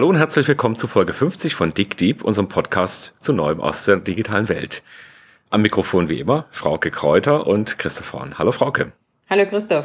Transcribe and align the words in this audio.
Hallo 0.00 0.08
und 0.08 0.16
herzlich 0.16 0.48
willkommen 0.48 0.76
zu 0.76 0.88
Folge 0.88 1.12
50 1.12 1.54
von 1.54 1.74
Dick 1.74 1.98
Deep, 1.98 2.24
unserem 2.24 2.48
Podcast 2.48 3.12
zu 3.20 3.34
Neuem 3.34 3.60
aus 3.60 3.84
der 3.84 3.96
digitalen 3.96 4.48
Welt. 4.48 4.82
Am 5.50 5.60
Mikrofon 5.60 6.08
wie 6.08 6.18
immer 6.18 6.46
Frauke 6.50 6.90
Kräuter 6.90 7.46
und 7.46 7.78
Christoph 7.78 8.14
Horn. 8.14 8.38
Hallo 8.38 8.50
Frauke. 8.50 8.92
Hallo 9.28 9.44
Christoph. 9.44 9.84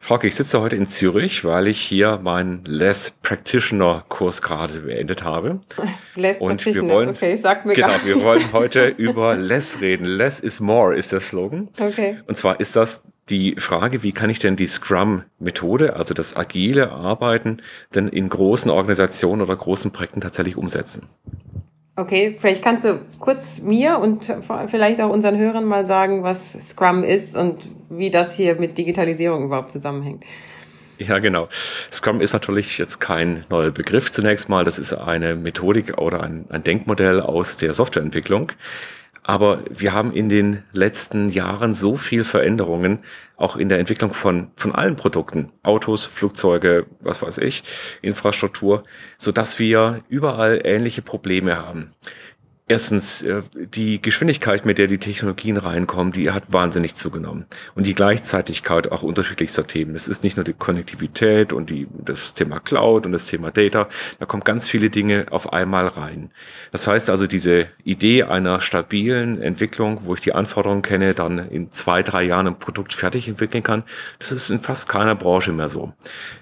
Frauke, 0.00 0.26
ich 0.26 0.34
sitze 0.34 0.60
heute 0.60 0.74
in 0.74 0.88
Zürich, 0.88 1.44
weil 1.44 1.68
ich 1.68 1.80
hier 1.80 2.18
meinen 2.24 2.64
Less 2.64 3.12
Practitioner 3.12 4.04
Kurs 4.08 4.42
gerade 4.42 4.80
beendet 4.80 5.22
habe. 5.22 5.60
Less 6.16 6.40
und 6.40 6.66
wir 6.66 6.82
wollen, 6.82 7.10
okay, 7.10 7.36
sag 7.36 7.66
mir 7.66 7.74
Genau, 7.74 7.94
wir 8.04 8.20
wollen 8.20 8.52
heute 8.52 8.88
über 8.96 9.36
Less 9.36 9.80
reden. 9.80 10.06
Less 10.06 10.40
is 10.40 10.58
more 10.58 10.92
ist 10.92 11.12
der 11.12 11.20
Slogan. 11.20 11.68
Okay. 11.80 12.18
Und 12.26 12.36
zwar 12.36 12.58
ist 12.58 12.74
das 12.74 13.04
die 13.30 13.56
Frage, 13.58 14.02
wie 14.02 14.12
kann 14.12 14.30
ich 14.30 14.38
denn 14.38 14.56
die 14.56 14.66
Scrum-Methode, 14.66 15.96
also 15.96 16.14
das 16.14 16.36
agile 16.36 16.92
Arbeiten, 16.92 17.62
denn 17.94 18.08
in 18.08 18.28
großen 18.28 18.70
Organisationen 18.70 19.42
oder 19.42 19.56
großen 19.56 19.92
Projekten 19.92 20.20
tatsächlich 20.20 20.56
umsetzen? 20.56 21.08
Okay, 21.96 22.36
vielleicht 22.40 22.62
kannst 22.62 22.84
du 22.84 23.00
kurz 23.20 23.62
mir 23.62 23.98
und 23.98 24.32
vielleicht 24.66 25.00
auch 25.00 25.10
unseren 25.10 25.38
Hörern 25.38 25.64
mal 25.64 25.86
sagen, 25.86 26.24
was 26.24 26.52
Scrum 26.68 27.04
ist 27.04 27.36
und 27.36 27.70
wie 27.88 28.10
das 28.10 28.34
hier 28.34 28.56
mit 28.56 28.76
Digitalisierung 28.76 29.44
überhaupt 29.44 29.70
zusammenhängt. 29.70 30.24
Ja, 30.98 31.18
genau. 31.18 31.48
Scrum 31.92 32.20
ist 32.20 32.32
natürlich 32.32 32.78
jetzt 32.78 33.00
kein 33.00 33.44
neuer 33.48 33.70
Begriff 33.70 34.10
zunächst 34.12 34.48
mal. 34.48 34.64
Das 34.64 34.78
ist 34.78 34.92
eine 34.92 35.34
Methodik 35.34 35.98
oder 35.98 36.22
ein, 36.22 36.46
ein 36.50 36.62
Denkmodell 36.62 37.20
aus 37.20 37.56
der 37.56 37.72
Softwareentwicklung. 37.72 38.52
Aber 39.26 39.60
wir 39.70 39.94
haben 39.94 40.12
in 40.12 40.28
den 40.28 40.64
letzten 40.72 41.30
Jahren 41.30 41.72
so 41.72 41.96
viel 41.96 42.24
Veränderungen, 42.24 42.98
auch 43.36 43.56
in 43.56 43.70
der 43.70 43.78
Entwicklung 43.78 44.12
von, 44.12 44.50
von 44.54 44.74
allen 44.74 44.96
Produkten, 44.96 45.50
Autos, 45.62 46.04
Flugzeuge, 46.04 46.86
was 47.00 47.22
weiß 47.22 47.38
ich, 47.38 47.64
Infrastruktur, 48.02 48.84
so 49.16 49.32
dass 49.32 49.58
wir 49.58 50.04
überall 50.08 50.60
ähnliche 50.62 51.00
Probleme 51.00 51.56
haben. 51.56 51.94
Erstens, 52.66 53.20
äh, 53.20 53.42
die 53.52 54.00
Geschwindigkeit, 54.00 54.64
mit 54.64 54.78
der 54.78 54.86
die 54.86 54.96
Technologien 54.96 55.58
reinkommen, 55.58 56.14
die 56.14 56.30
hat 56.30 56.50
wahnsinnig 56.50 56.94
zugenommen. 56.94 57.44
Und 57.74 57.86
die 57.86 57.94
Gleichzeitigkeit 57.94 58.90
auch 58.90 59.02
unterschiedlichster 59.02 59.66
Themen. 59.66 59.94
Es 59.94 60.08
ist 60.08 60.24
nicht 60.24 60.38
nur 60.38 60.44
die 60.44 60.54
Konnektivität 60.54 61.52
und 61.52 61.68
die, 61.68 61.86
das 61.92 62.32
Thema 62.32 62.60
Cloud 62.60 63.04
und 63.04 63.12
das 63.12 63.26
Thema 63.26 63.50
Data. 63.50 63.86
Da 64.18 64.24
kommen 64.24 64.44
ganz 64.44 64.66
viele 64.66 64.88
Dinge 64.88 65.26
auf 65.30 65.52
einmal 65.52 65.88
rein. 65.88 66.30
Das 66.72 66.86
heißt 66.86 67.10
also, 67.10 67.26
diese 67.26 67.66
Idee 67.84 68.22
einer 68.22 68.62
stabilen 68.62 69.42
Entwicklung, 69.42 70.00
wo 70.04 70.14
ich 70.14 70.22
die 70.22 70.32
Anforderungen 70.32 70.80
kenne, 70.80 71.12
dann 71.12 71.50
in 71.50 71.70
zwei, 71.70 72.02
drei 72.02 72.22
Jahren 72.22 72.46
ein 72.46 72.58
Produkt 72.58 72.94
fertig 72.94 73.28
entwickeln 73.28 73.62
kann, 73.62 73.82
das 74.18 74.32
ist 74.32 74.48
in 74.48 74.60
fast 74.60 74.88
keiner 74.88 75.14
Branche 75.14 75.52
mehr 75.52 75.68
so. 75.68 75.92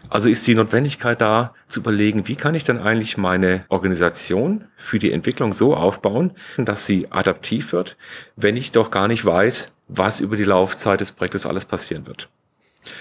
Also 0.08 0.28
ist 0.28 0.46
die 0.46 0.54
Notwendigkeit 0.54 1.20
da, 1.20 1.54
zu 1.68 1.80
überlegen, 1.80 2.28
wie 2.28 2.36
kann 2.36 2.54
ich 2.54 2.64
denn 2.64 2.78
eigentlich 2.78 3.16
meine 3.16 3.64
Organisation 3.70 4.66
für 4.76 4.98
die 4.98 5.10
Entwicklung 5.10 5.54
so 5.54 5.74
aufbauen, 5.74 6.11
dass 6.58 6.86
sie 6.86 7.10
adaptiv 7.10 7.72
wird, 7.72 7.96
wenn 8.36 8.56
ich 8.56 8.72
doch 8.72 8.90
gar 8.90 9.08
nicht 9.08 9.24
weiß, 9.24 9.72
was 9.88 10.20
über 10.20 10.36
die 10.36 10.44
Laufzeit 10.44 11.00
des 11.00 11.12
Projektes 11.12 11.46
alles 11.46 11.64
passieren 11.64 12.06
wird. 12.06 12.28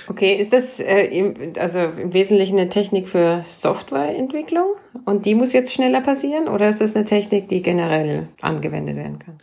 Okay, 0.08 0.36
ist 0.36 0.54
das 0.54 0.80
äh, 0.80 1.06
im, 1.06 1.54
also 1.58 1.80
im 1.80 2.14
Wesentlichen 2.14 2.60
eine 2.60 2.70
Technik 2.70 3.10
für 3.10 3.42
Softwareentwicklung 3.44 4.76
und 5.06 5.26
die 5.26 5.34
muss 5.34 5.54
jetzt 5.54 5.74
schneller 5.74 6.02
passieren 6.02 6.48
oder 6.48 6.70
ist 6.70 6.82
das 6.82 6.96
eine 6.96 7.06
Technik, 7.06 7.50
die 7.50 7.62
generell 7.62 8.28
angewendet 8.42 8.96
werden 8.96 9.20
kann? 9.20 9.38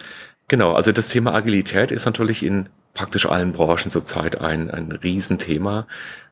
Genau, 0.46 0.72
also 0.72 0.92
das 0.92 1.08
Thema 1.08 1.34
Agilität 1.34 1.90
ist 1.90 2.06
natürlich 2.06 2.44
in 2.44 2.68
praktisch 2.94 3.26
allen 3.26 3.52
Branchen 3.52 3.90
zurzeit 3.90 4.40
ein, 4.40 4.70
ein 4.70 4.92
Riesenthema. 4.92 5.86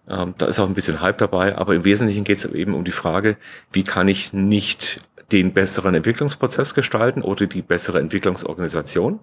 Ähm, 0.08 0.34
da 0.38 0.46
ist 0.46 0.58
auch 0.58 0.68
ein 0.68 0.74
bisschen 0.74 1.00
Hype 1.00 1.18
dabei, 1.18 1.56
aber 1.56 1.74
im 1.74 1.84
Wesentlichen 1.84 2.24
geht 2.24 2.38
es 2.38 2.44
eben 2.44 2.74
um 2.74 2.84
die 2.84 2.92
Frage, 2.92 3.36
wie 3.72 3.82
kann 3.82 4.08
ich 4.08 4.32
nicht 4.32 5.00
den 5.32 5.52
besseren 5.52 5.94
Entwicklungsprozess 5.94 6.74
gestalten 6.74 7.22
oder 7.22 7.46
die 7.46 7.62
bessere 7.62 7.98
Entwicklungsorganisation, 7.98 9.18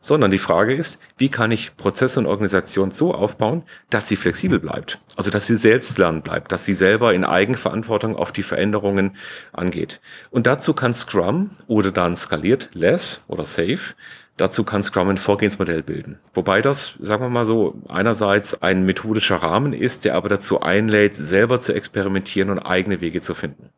sondern 0.00 0.30
die 0.30 0.38
Frage 0.38 0.74
ist, 0.74 1.00
wie 1.18 1.28
kann 1.28 1.50
ich 1.50 1.76
Prozesse 1.76 2.20
und 2.20 2.26
Organisation 2.26 2.90
so 2.90 3.12
aufbauen, 3.12 3.64
dass 3.90 4.06
sie 4.06 4.16
flexibel 4.16 4.60
bleibt, 4.60 4.98
also 5.16 5.30
dass 5.30 5.46
sie 5.46 5.56
selbst 5.56 5.98
lernen 5.98 6.22
bleibt, 6.22 6.52
dass 6.52 6.64
sie 6.64 6.74
selber 6.74 7.14
in 7.14 7.24
Eigenverantwortung 7.24 8.14
auf 8.16 8.32
die 8.32 8.44
Veränderungen 8.44 9.16
angeht. 9.52 10.00
Und 10.30 10.46
dazu 10.46 10.72
kann 10.72 10.94
Scrum 10.94 11.50
oder 11.66 11.90
dann 11.90 12.16
skaliert 12.16 12.70
Less 12.74 13.24
oder 13.26 13.44
Safe 13.44 13.94
Dazu 14.40 14.64
kann 14.64 14.82
Scrum 14.82 15.10
ein 15.10 15.18
Vorgehensmodell 15.18 15.82
bilden. 15.82 16.18
Wobei 16.32 16.62
das, 16.62 16.94
sagen 16.98 17.22
wir 17.22 17.28
mal 17.28 17.44
so, 17.44 17.74
einerseits 17.90 18.62
ein 18.62 18.86
methodischer 18.86 19.36
Rahmen 19.36 19.74
ist, 19.74 20.06
der 20.06 20.14
aber 20.14 20.30
dazu 20.30 20.62
einlädt, 20.62 21.14
selber 21.14 21.60
zu 21.60 21.74
experimentieren 21.74 22.48
und 22.48 22.58
eigene 22.58 23.02
Wege 23.02 23.20
zu 23.20 23.34
finden. 23.34 23.68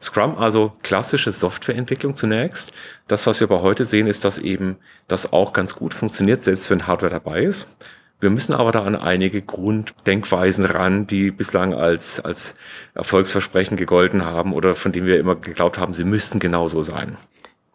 Scrum 0.00 0.36
also 0.36 0.72
klassische 0.82 1.32
Softwareentwicklung 1.32 2.16
zunächst. 2.16 2.72
Das, 3.06 3.26
was 3.26 3.40
wir 3.40 3.50
aber 3.50 3.62
heute 3.62 3.84
sehen, 3.84 4.06
ist, 4.06 4.24
dass 4.24 4.38
eben 4.38 4.76
das 5.06 5.32
auch 5.32 5.52
ganz 5.52 5.74
gut 5.74 5.94
funktioniert, 5.94 6.42
selbst 6.42 6.70
wenn 6.70 6.86
Hardware 6.86 7.12
dabei 7.12 7.42
ist. 7.42 7.68
Wir 8.20 8.30
müssen 8.30 8.52
aber 8.52 8.72
da 8.72 8.82
an 8.82 8.96
einige 8.96 9.42
Grunddenkweisen 9.42 10.64
ran, 10.64 11.06
die 11.06 11.30
bislang 11.30 11.72
als, 11.72 12.18
als 12.18 12.56
Erfolgsversprechen 12.94 13.76
gegolten 13.76 14.24
haben 14.24 14.52
oder 14.52 14.74
von 14.74 14.90
denen 14.90 15.06
wir 15.06 15.20
immer 15.20 15.36
geglaubt 15.36 15.78
haben, 15.78 15.94
sie 15.94 16.04
müssten 16.04 16.40
genauso 16.40 16.82
sein. 16.82 17.16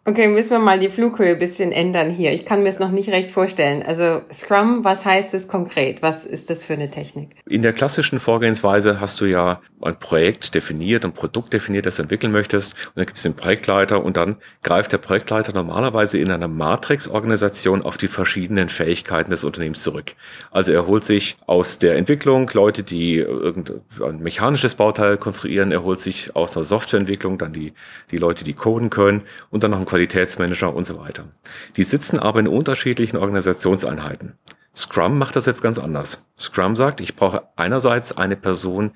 Okay, 0.06 0.28
müssen 0.28 0.50
wir 0.50 0.58
mal 0.58 0.78
die 0.78 0.90
Flughöhe 0.90 1.32
ein 1.32 1.38
bisschen 1.38 1.72
ändern 1.72 2.10
hier. 2.10 2.32
Ich 2.34 2.44
kann 2.44 2.62
mir 2.62 2.68
es 2.68 2.78
noch 2.78 2.90
nicht 2.90 3.08
recht 3.08 3.30
vorstellen. 3.30 3.82
Also 3.82 4.20
Scrum, 4.30 4.84
was 4.84 5.06
heißt 5.06 5.32
es 5.32 5.48
konkret? 5.48 6.02
Was 6.02 6.26
ist 6.26 6.50
das 6.50 6.62
für 6.62 6.74
eine 6.74 6.90
Technik? 6.90 7.30
In 7.48 7.62
der 7.62 7.72
klassischen 7.72 8.20
Vorgehensweise 8.20 9.00
hast 9.00 9.22
du 9.22 9.24
ja 9.24 9.62
ein 9.80 9.98
Projekt 9.98 10.54
definiert, 10.54 11.06
ein 11.06 11.14
Produkt 11.14 11.54
definiert, 11.54 11.86
das 11.86 11.96
du 11.96 12.02
entwickeln 12.02 12.32
möchtest. 12.32 12.74
Und 12.88 12.96
dann 12.96 13.06
gibt 13.06 13.16
es 13.16 13.22
den 13.22 13.34
Projektleiter 13.34 14.04
und 14.04 14.18
dann 14.18 14.36
greift 14.62 14.92
der 14.92 14.98
Projektleiter 14.98 15.54
normalerweise 15.54 16.18
in 16.18 16.30
einer 16.30 16.48
Matrix-Organisation 16.48 17.80
auf 17.80 17.96
die 17.96 18.08
verschiedenen 18.08 18.68
Fähigkeiten 18.68 19.30
des 19.30 19.42
Unternehmens 19.42 19.82
zurück. 19.82 20.12
Also 20.50 20.72
er 20.72 20.86
holt 20.86 21.04
sich 21.04 21.38
aus 21.46 21.78
der 21.78 21.96
Entwicklung 21.96 22.50
Leute, 22.52 22.82
die 22.82 23.16
irgendein 23.16 24.18
mechanisches 24.18 24.74
Bauteil 24.74 25.16
konstruieren. 25.16 25.72
Er 25.72 25.82
holt 25.82 26.00
sich 26.00 26.36
aus 26.36 26.52
der 26.52 26.62
Softwareentwicklung 26.62 27.38
dann 27.38 27.54
die, 27.54 27.72
die 28.10 28.18
Leute, 28.18 28.44
die 28.44 28.52
coden 28.52 28.90
können 28.90 29.22
und 29.48 29.64
dann 29.64 29.70
noch 29.70 29.78
ein 29.78 29.93
Qualitätsmanager 29.94 30.74
und 30.74 30.88
so 30.88 30.98
weiter. 30.98 31.28
Die 31.76 31.84
sitzen 31.84 32.18
aber 32.18 32.40
in 32.40 32.48
unterschiedlichen 32.48 33.16
Organisationseinheiten. 33.16 34.32
Scrum 34.74 35.18
macht 35.18 35.36
das 35.36 35.46
jetzt 35.46 35.62
ganz 35.62 35.78
anders. 35.78 36.26
Scrum 36.36 36.74
sagt, 36.74 37.00
ich 37.00 37.14
brauche 37.14 37.44
einerseits 37.54 38.16
eine 38.16 38.34
Person, 38.34 38.90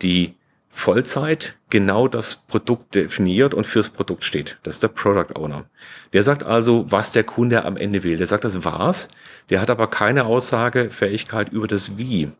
die 0.00 0.36
Vollzeit 0.68 1.56
genau 1.70 2.06
das 2.06 2.36
Produkt 2.36 2.94
definiert 2.94 3.52
und 3.52 3.66
fürs 3.66 3.90
Produkt 3.90 4.22
steht. 4.22 4.60
Das 4.62 4.74
ist 4.74 4.84
der 4.84 4.88
Product 4.88 5.34
Owner. 5.34 5.64
Der 6.12 6.22
sagt 6.22 6.44
also, 6.44 6.86
was 6.88 7.10
der 7.10 7.24
Kunde 7.24 7.64
am 7.64 7.76
Ende 7.76 8.04
will. 8.04 8.16
Der 8.16 8.28
sagt, 8.28 8.44
das 8.44 8.62
war's. 8.62 9.08
Der 9.50 9.60
hat 9.60 9.70
aber 9.70 9.88
keine 9.88 10.24
Aussagefähigkeit 10.24 11.48
über 11.50 11.66
das 11.66 11.98
Wie. 11.98 12.30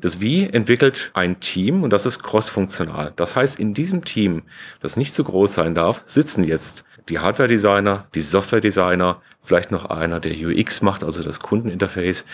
Das 0.00 0.20
Wie 0.20 0.44
entwickelt 0.44 1.10
ein 1.14 1.40
Team 1.40 1.82
und 1.82 1.92
das 1.92 2.06
ist 2.06 2.22
crossfunktional. 2.22 3.12
Das 3.16 3.34
heißt, 3.34 3.58
in 3.58 3.74
diesem 3.74 4.04
Team, 4.04 4.44
das 4.80 4.96
nicht 4.96 5.12
zu 5.12 5.24
groß 5.24 5.54
sein 5.54 5.74
darf, 5.74 6.04
sitzen 6.06 6.44
jetzt 6.44 6.84
die 7.08 7.18
Hardware-Designer, 7.18 8.06
die 8.14 8.20
Software-Designer, 8.20 9.20
vielleicht 9.42 9.70
noch 9.70 9.86
einer, 9.86 10.20
der 10.20 10.32
UX 10.32 10.82
macht, 10.82 11.04
also 11.04 11.22
das 11.22 11.40
Kundeninterface, 11.40 12.24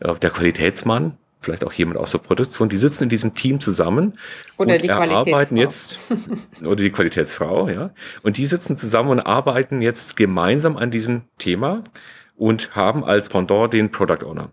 äh, 0.00 0.14
der 0.14 0.30
Qualitätsmann, 0.30 1.18
vielleicht 1.40 1.64
auch 1.64 1.72
jemand 1.72 1.98
aus 1.98 2.12
der 2.12 2.18
Produktion, 2.18 2.68
die 2.68 2.78
sitzen 2.78 3.04
in 3.04 3.10
diesem 3.10 3.34
Team 3.34 3.60
zusammen 3.60 4.18
oder 4.56 4.74
und 4.74 4.82
die 4.82 4.88
erarbeiten 4.88 5.56
jetzt 5.56 5.98
oder 6.64 6.76
die 6.76 6.90
Qualitätsfrau, 6.90 7.68
ja, 7.68 7.90
und 8.22 8.38
die 8.38 8.46
sitzen 8.46 8.76
zusammen 8.76 9.10
und 9.10 9.20
arbeiten 9.20 9.82
jetzt 9.82 10.16
gemeinsam 10.16 10.76
an 10.76 10.90
diesem 10.90 11.22
Thema 11.38 11.82
und 12.36 12.74
haben 12.74 13.04
als 13.04 13.28
Pendant 13.28 13.72
den 13.72 13.90
Product 13.90 14.24
Owner. 14.24 14.50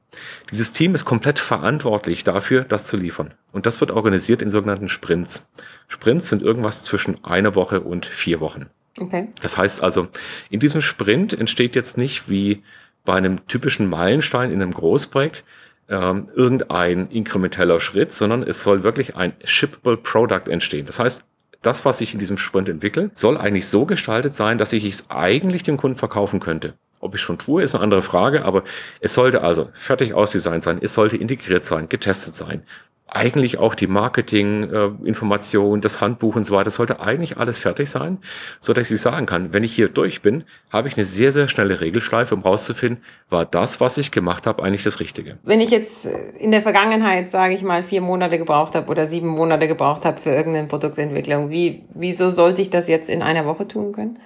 Dieses 0.51 0.73
Team 0.73 0.93
ist 0.93 1.05
komplett 1.05 1.39
verantwortlich 1.39 2.23
dafür, 2.23 2.63
das 2.63 2.85
zu 2.85 2.97
liefern. 2.97 3.33
Und 3.51 3.65
das 3.65 3.79
wird 3.79 3.91
organisiert 3.91 4.41
in 4.41 4.49
sogenannten 4.49 4.89
Sprints. 4.89 5.49
Sprints 5.87 6.29
sind 6.29 6.43
irgendwas 6.43 6.83
zwischen 6.83 7.23
einer 7.23 7.55
Woche 7.55 7.81
und 7.81 8.05
vier 8.05 8.41
Wochen. 8.41 8.69
Okay. 8.97 9.29
Das 9.41 9.57
heißt 9.57 9.81
also, 9.83 10.07
in 10.49 10.59
diesem 10.59 10.81
Sprint 10.81 11.33
entsteht 11.33 11.75
jetzt 11.75 11.97
nicht 11.97 12.29
wie 12.29 12.63
bei 13.05 13.15
einem 13.15 13.45
typischen 13.47 13.89
Meilenstein 13.89 14.51
in 14.51 14.61
einem 14.61 14.73
Großprojekt 14.73 15.43
ähm, 15.89 16.29
irgendein 16.35 17.09
inkrementeller 17.09 17.79
Schritt, 17.79 18.11
sondern 18.11 18.43
es 18.43 18.63
soll 18.63 18.83
wirklich 18.83 19.15
ein 19.15 19.33
shippable 19.43 19.97
Product 19.97 20.49
entstehen. 20.49 20.85
Das 20.85 20.99
heißt, 20.99 21.25
das, 21.61 21.83
was 21.83 22.01
ich 22.01 22.13
in 22.13 22.19
diesem 22.19 22.37
Sprint 22.37 22.69
entwickle, 22.69 23.11
soll 23.15 23.37
eigentlich 23.37 23.67
so 23.67 23.85
gestaltet 23.85 24.33
sein, 24.35 24.57
dass 24.57 24.71
ich 24.73 24.85
es 24.85 25.09
eigentlich 25.09 25.63
dem 25.63 25.77
Kunden 25.77 25.97
verkaufen 25.97 26.39
könnte. 26.39 26.75
Ob 26.99 27.15
ich 27.15 27.21
schon 27.21 27.37
tue, 27.37 27.63
ist 27.63 27.75
eine 27.75 27.83
andere 27.83 28.01
Frage, 28.01 28.43
aber 28.43 28.63
es 28.99 29.13
sollte 29.13 29.41
also 29.41 29.69
fertig 29.73 30.13
ausdesignt 30.13 30.63
sein, 30.63 30.79
es 30.81 30.93
sollte 30.93 31.17
integriert 31.17 31.65
sein, 31.65 31.87
getestet 31.87 32.35
sein, 32.35 32.63
eigentlich 33.11 33.57
auch 33.57 33.75
die 33.75 33.87
Marketing-Information, 33.87 35.79
äh, 35.79 35.81
das 35.81 36.01
Handbuch 36.01 36.35
und 36.35 36.43
so 36.45 36.55
weiter, 36.55 36.71
sollte 36.71 36.99
eigentlich 36.99 37.37
alles 37.37 37.57
fertig 37.57 37.89
sein, 37.89 38.19
so 38.59 38.73
dass 38.73 38.91
ich 38.91 39.01
sagen 39.01 39.25
kann, 39.25 39.53
wenn 39.53 39.63
ich 39.63 39.73
hier 39.73 39.89
durch 39.89 40.21
bin, 40.21 40.43
habe 40.71 40.87
ich 40.87 40.95
eine 40.95 41.05
sehr, 41.05 41.31
sehr 41.31 41.47
schnelle 41.47 41.81
Regelschleife, 41.81 42.35
um 42.35 42.41
rauszufinden, 42.41 43.03
war 43.29 43.45
das, 43.45 43.81
was 43.81 43.97
ich 43.97 44.11
gemacht 44.11 44.45
habe, 44.45 44.63
eigentlich 44.63 44.83
das 44.83 44.99
Richtige. 44.99 45.37
Wenn 45.43 45.61
ich 45.61 45.69
jetzt 45.69 46.07
in 46.37 46.51
der 46.51 46.61
Vergangenheit, 46.61 47.29
sage 47.29 47.53
ich 47.53 47.63
mal, 47.63 47.83
vier 47.83 48.01
Monate 48.01 48.37
gebraucht 48.37 48.75
habe 48.75 48.89
oder 48.89 49.05
sieben 49.05 49.27
Monate 49.27 49.67
gebraucht 49.67 50.05
habe 50.05 50.19
für 50.21 50.31
irgendeine 50.31 50.67
Produktentwicklung, 50.67 51.49
wie, 51.49 51.83
wieso 51.93 52.29
sollte 52.29 52.61
ich 52.61 52.69
das 52.69 52.87
jetzt 52.87 53.09
in 53.09 53.21
einer 53.21 53.45
Woche 53.45 53.67
tun 53.67 53.93
können? 53.93 54.19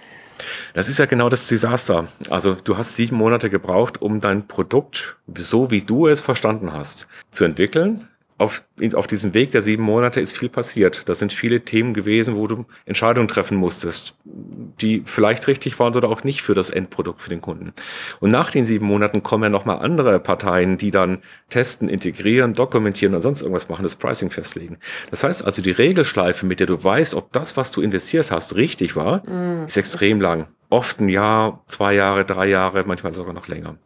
Das 0.73 0.87
ist 0.87 0.99
ja 0.99 1.05
genau 1.05 1.29
das 1.29 1.47
Desaster. 1.47 2.07
Also 2.29 2.55
du 2.63 2.77
hast 2.77 2.95
sieben 2.95 3.17
Monate 3.17 3.49
gebraucht, 3.49 4.01
um 4.01 4.19
dein 4.19 4.47
Produkt, 4.47 5.17
so 5.37 5.71
wie 5.71 5.81
du 5.81 6.07
es 6.07 6.21
verstanden 6.21 6.73
hast, 6.73 7.07
zu 7.31 7.43
entwickeln, 7.43 8.07
auf, 8.43 8.63
auf 8.93 9.07
diesem 9.07 9.33
Weg 9.33 9.51
der 9.51 9.61
sieben 9.61 9.83
Monate 9.83 10.19
ist 10.19 10.37
viel 10.37 10.49
passiert. 10.49 11.07
Da 11.07 11.15
sind 11.15 11.33
viele 11.33 11.61
Themen 11.61 11.93
gewesen, 11.93 12.35
wo 12.35 12.47
du 12.47 12.65
Entscheidungen 12.85 13.27
treffen 13.27 13.57
musstest, 13.57 14.15
die 14.25 15.01
vielleicht 15.05 15.47
richtig 15.47 15.79
waren 15.79 15.95
oder 15.95 16.09
auch 16.09 16.23
nicht 16.23 16.41
für 16.41 16.53
das 16.53 16.69
Endprodukt 16.69 17.21
für 17.21 17.29
den 17.29 17.41
Kunden. 17.41 17.73
Und 18.19 18.31
nach 18.31 18.51
den 18.51 18.65
sieben 18.65 18.85
Monaten 18.85 19.23
kommen 19.23 19.45
ja 19.45 19.49
nochmal 19.49 19.79
andere 19.79 20.19
Parteien, 20.19 20.77
die 20.77 20.91
dann 20.91 21.19
testen, 21.49 21.89
integrieren, 21.89 22.53
dokumentieren 22.53 23.15
und 23.15 23.21
sonst 23.21 23.41
irgendwas 23.41 23.69
machen, 23.69 23.83
das 23.83 23.95
Pricing 23.95 24.29
festlegen. 24.29 24.77
Das 25.09 25.23
heißt 25.23 25.45
also, 25.45 25.61
die 25.61 25.71
Regelschleife, 25.71 26.45
mit 26.45 26.59
der 26.59 26.67
du 26.67 26.83
weißt, 26.83 27.15
ob 27.15 27.31
das, 27.31 27.57
was 27.57 27.71
du 27.71 27.81
investiert 27.81 28.31
hast, 28.31 28.55
richtig 28.55 28.95
war, 28.95 29.27
mm. 29.27 29.65
ist 29.67 29.77
extrem 29.77 30.19
lang. 30.21 30.47
Oft 30.69 30.99
ein 30.99 31.09
Jahr, 31.09 31.63
zwei 31.67 31.93
Jahre, 31.93 32.25
drei 32.25 32.47
Jahre, 32.47 32.83
manchmal 32.85 33.13
sogar 33.13 33.33
noch 33.33 33.47
länger. 33.47 33.77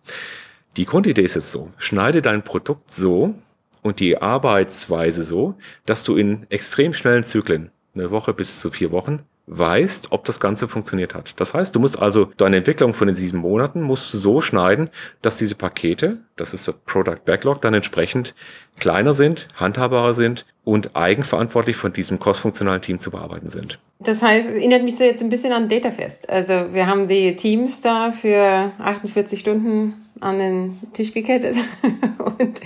Die 0.77 0.85
Grundidee 0.85 1.23
ist 1.23 1.35
jetzt 1.35 1.51
so. 1.51 1.71
Schneide 1.79 2.21
dein 2.21 2.43
Produkt 2.43 2.91
so, 2.91 3.33
und 3.81 3.99
die 3.99 4.21
Arbeitsweise 4.21 5.23
so, 5.23 5.55
dass 5.85 6.03
du 6.03 6.15
in 6.15 6.45
extrem 6.49 6.93
schnellen 6.93 7.23
Zyklen, 7.23 7.71
eine 7.95 8.11
Woche 8.11 8.33
bis 8.33 8.61
zu 8.61 8.71
vier 8.71 8.91
Wochen, 8.91 9.23
weißt, 9.47 10.11
ob 10.11 10.25
das 10.25 10.39
Ganze 10.39 10.67
funktioniert 10.67 11.15
hat. 11.15 11.39
Das 11.39 11.53
heißt, 11.53 11.73
du 11.73 11.79
musst 11.79 11.97
also 11.97 12.31
deine 12.37 12.57
Entwicklung 12.57 12.93
von 12.93 13.07
den 13.07 13.15
sieben 13.15 13.37
Monaten 13.37 13.81
musst 13.81 14.13
du 14.13 14.17
so 14.17 14.41
schneiden, 14.41 14.89
dass 15.21 15.37
diese 15.37 15.55
Pakete, 15.55 16.17
das 16.35 16.53
ist 16.53 16.67
der 16.67 16.73
Product 16.85 17.23
Backlog, 17.25 17.61
dann 17.61 17.73
entsprechend 17.73 18.35
kleiner 18.77 19.13
sind, 19.13 19.47
handhabbarer 19.55 20.13
sind 20.13 20.45
und 20.67 20.97
eigenverantwortlich 20.97 21.77
von 21.77 21.93
diesem 21.93 22.19
crossfunktionalen 22.19 22.81
Team 22.81 22.99
zu 22.99 23.09
bearbeiten 23.09 23.49
sind. 23.49 23.79
Das 23.99 24.21
heißt, 24.21 24.49
erinnert 24.49 24.83
mich 24.83 24.97
so 24.97 25.05
jetzt 25.05 25.23
ein 25.23 25.29
bisschen 25.29 25.53
an 25.53 25.69
Datafest. 25.69 26.29
Also 26.29 26.73
wir 26.73 26.87
haben 26.87 27.07
die 27.07 27.37
Teams 27.37 27.79
da 27.79 28.11
für 28.11 28.73
48 28.77 29.39
Stunden 29.39 29.93
an 30.19 30.37
den 30.39 30.77
Tisch 30.91 31.13
gekettet 31.13 31.55
und, 32.37 32.59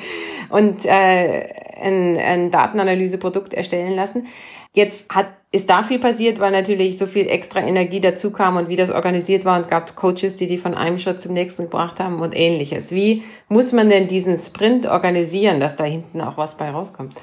und 0.50 0.83
äh, 0.86 1.48
ein, 1.80 2.18
ein 2.18 2.50
Datenanalyseprodukt 2.50 3.53
erstellen 3.53 3.94
lassen. 3.94 4.25
Jetzt 4.74 5.13
hat, 5.13 5.27
ist 5.51 5.69
da 5.69 5.83
viel 5.83 6.00
passiert, 6.00 6.39
weil 6.39 6.51
natürlich 6.51 6.98
so 6.98 7.06
viel 7.06 7.27
extra 7.27 7.62
Energie 7.62 8.00
dazu 8.00 8.31
kam 8.31 8.57
und 8.57 8.68
wie 8.68 8.77
das 8.77 8.89
organisiert 8.89 9.45
war 9.45 9.59
und 9.59 9.69
gab 9.69 9.95
Coaches, 9.95 10.38
die 10.38 10.48
die 10.48 10.57
von 10.57 10.74
einem 10.74 10.98
Schritt 10.98 11.21
zum 11.21 11.33
nächsten 11.33 11.65
gebracht 11.65 12.00
haben 12.00 12.19
und 12.19 12.36
ähnliches. 12.36 12.92
Wie 12.92 13.21
muss 13.48 13.74
man 13.74 13.89
denn 13.89 14.07
diesen 14.07 14.39
Sprint 14.39 14.88
organisieren, 14.88 15.59
dass 15.59 15.75
da 15.75 15.83
hinten 15.83 16.19
auch 16.21 16.38
was 16.38 16.57
bei 16.57 16.71
rauskommt? 16.71 17.13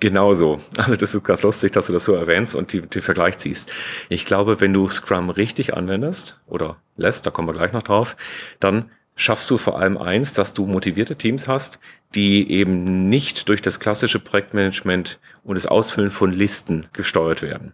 Genauso. 0.00 0.60
Also 0.76 0.96
das 0.96 1.14
ist 1.14 1.24
ganz 1.24 1.42
lustig, 1.42 1.72
dass 1.72 1.86
du 1.86 1.92
das 1.92 2.04
so 2.04 2.14
erwähnst 2.14 2.54
und 2.54 2.72
die 2.72 3.00
Vergleich 3.00 3.38
ziehst. 3.38 3.72
Ich 4.08 4.26
glaube, 4.26 4.60
wenn 4.60 4.72
du 4.72 4.88
Scrum 4.88 5.30
richtig 5.30 5.74
anwendest 5.74 6.38
oder 6.46 6.76
lässt, 6.96 7.26
da 7.26 7.30
kommen 7.30 7.48
wir 7.48 7.54
gleich 7.54 7.72
noch 7.72 7.82
drauf, 7.82 8.16
dann 8.60 8.90
schaffst 9.16 9.50
du 9.50 9.58
vor 9.58 9.78
allem 9.78 9.96
eins, 9.98 10.34
dass 10.34 10.52
du 10.52 10.66
motivierte 10.66 11.16
Teams 11.16 11.48
hast, 11.48 11.78
die 12.14 12.50
eben 12.50 13.08
nicht 13.08 13.48
durch 13.48 13.62
das 13.62 13.80
klassische 13.80 14.18
Projektmanagement 14.18 15.18
und 15.44 15.54
das 15.54 15.66
Ausfüllen 15.66 16.10
von 16.10 16.32
Listen 16.32 16.86
gesteuert 16.92 17.42
werden. 17.42 17.72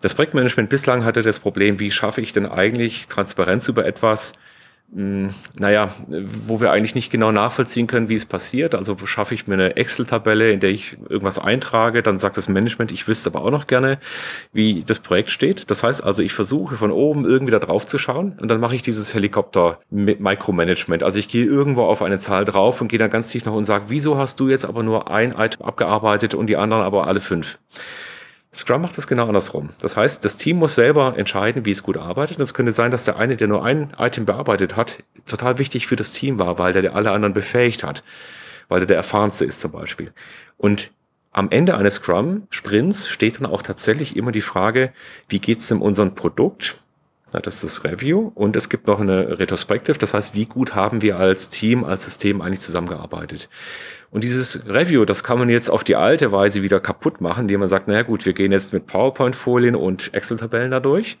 Das 0.00 0.14
Projektmanagement 0.14 0.68
bislang 0.68 1.04
hatte 1.04 1.22
das 1.22 1.40
Problem, 1.40 1.80
wie 1.80 1.90
schaffe 1.90 2.20
ich 2.20 2.32
denn 2.32 2.46
eigentlich 2.46 3.06
Transparenz 3.08 3.66
über 3.66 3.86
etwas, 3.86 4.34
hm, 4.94 5.30
naja, 5.54 5.90
wo 6.46 6.60
wir 6.60 6.70
eigentlich 6.70 6.94
nicht 6.94 7.10
genau 7.10 7.32
nachvollziehen 7.32 7.86
können, 7.86 8.08
wie 8.08 8.14
es 8.14 8.24
passiert. 8.24 8.74
Also 8.74 8.96
schaffe 9.04 9.34
ich 9.34 9.46
mir 9.46 9.54
eine 9.54 9.76
Excel-Tabelle, 9.76 10.50
in 10.50 10.60
der 10.60 10.70
ich 10.70 10.96
irgendwas 11.08 11.38
eintrage, 11.38 12.02
dann 12.02 12.18
sagt 12.18 12.36
das 12.36 12.48
Management, 12.48 12.92
ich 12.92 13.08
wüsste 13.08 13.30
aber 13.30 13.44
auch 13.44 13.50
noch 13.50 13.66
gerne, 13.66 13.98
wie 14.52 14.84
das 14.84 15.00
Projekt 15.00 15.30
steht. 15.30 15.70
Das 15.70 15.82
heißt 15.82 16.04
also, 16.04 16.22
ich 16.22 16.32
versuche 16.32 16.76
von 16.76 16.92
oben 16.92 17.24
irgendwie 17.24 17.52
da 17.52 17.58
drauf 17.58 17.86
zu 17.86 17.98
schauen 17.98 18.38
und 18.40 18.48
dann 18.48 18.60
mache 18.60 18.76
ich 18.76 18.82
dieses 18.82 19.12
Helikopter-Micromanagement. 19.12 21.02
Also 21.02 21.18
ich 21.18 21.28
gehe 21.28 21.44
irgendwo 21.44 21.82
auf 21.82 22.00
eine 22.00 22.18
Zahl 22.18 22.44
drauf 22.44 22.80
und 22.80 22.88
gehe 22.88 22.98
dann 22.98 23.10
ganz 23.10 23.28
tief 23.28 23.44
nach 23.44 23.52
und 23.52 23.64
sage, 23.64 23.86
wieso 23.88 24.16
hast 24.16 24.38
du 24.38 24.48
jetzt 24.48 24.64
aber 24.64 24.84
nur 24.84 25.10
ein 25.10 25.32
Item 25.32 25.62
abgearbeitet 25.66 26.34
und 26.34 26.46
die 26.46 26.56
anderen 26.56 26.84
aber 26.84 27.08
alle 27.08 27.20
fünf? 27.20 27.58
Scrum 28.56 28.80
macht 28.80 28.96
das 28.96 29.06
genau 29.06 29.26
andersrum. 29.26 29.68
Das 29.80 29.96
heißt, 29.96 30.24
das 30.24 30.38
Team 30.38 30.56
muss 30.56 30.74
selber 30.74 31.18
entscheiden, 31.18 31.66
wie 31.66 31.72
es 31.72 31.82
gut 31.82 31.98
arbeitet. 31.98 32.38
Und 32.38 32.42
es 32.42 32.54
könnte 32.54 32.72
sein, 32.72 32.90
dass 32.90 33.04
der 33.04 33.16
eine, 33.16 33.36
der 33.36 33.48
nur 33.48 33.64
ein 33.64 33.92
Item 33.98 34.24
bearbeitet 34.24 34.76
hat, 34.76 35.02
total 35.26 35.58
wichtig 35.58 35.86
für 35.86 35.96
das 35.96 36.12
Team 36.12 36.38
war, 36.38 36.58
weil 36.58 36.72
der 36.72 36.94
alle 36.94 37.10
anderen 37.10 37.34
befähigt 37.34 37.84
hat, 37.84 38.02
weil 38.68 38.80
der 38.80 38.86
der 38.86 38.96
erfahrenste 38.96 39.44
ist 39.44 39.60
zum 39.60 39.72
Beispiel. 39.72 40.10
Und 40.56 40.90
am 41.32 41.50
Ende 41.50 41.76
eines 41.76 41.96
Scrum-Sprints 41.96 43.10
steht 43.10 43.38
dann 43.38 43.44
auch 43.46 43.60
tatsächlich 43.60 44.16
immer 44.16 44.32
die 44.32 44.40
Frage, 44.40 44.90
wie 45.28 45.38
geht's 45.38 45.68
denn 45.68 45.82
unserem 45.82 46.14
Produkt? 46.14 46.78
Ja, 47.34 47.40
das 47.40 47.56
ist 47.56 47.64
das 47.64 47.84
Review. 47.84 48.32
Und 48.34 48.56
es 48.56 48.70
gibt 48.70 48.86
noch 48.86 49.00
eine 49.00 49.38
Retrospective, 49.38 49.98
das 49.98 50.14
heißt, 50.14 50.34
wie 50.34 50.46
gut 50.46 50.74
haben 50.74 51.02
wir 51.02 51.18
als 51.18 51.50
Team, 51.50 51.84
als 51.84 52.04
System 52.04 52.40
eigentlich 52.40 52.60
zusammengearbeitet? 52.60 53.50
Und 54.10 54.24
dieses 54.24 54.68
Review, 54.68 55.04
das 55.04 55.24
kann 55.24 55.38
man 55.38 55.48
jetzt 55.48 55.70
auf 55.70 55.84
die 55.84 55.96
alte 55.96 56.32
Weise 56.32 56.62
wieder 56.62 56.80
kaputt 56.80 57.20
machen, 57.20 57.42
indem 57.42 57.60
man 57.60 57.68
sagt, 57.68 57.88
naja 57.88 58.02
gut, 58.02 58.24
wir 58.24 58.32
gehen 58.32 58.52
jetzt 58.52 58.72
mit 58.72 58.86
PowerPoint-Folien 58.86 59.74
und 59.74 60.14
Excel-Tabellen 60.14 60.70
da 60.70 60.80
durch. 60.80 61.18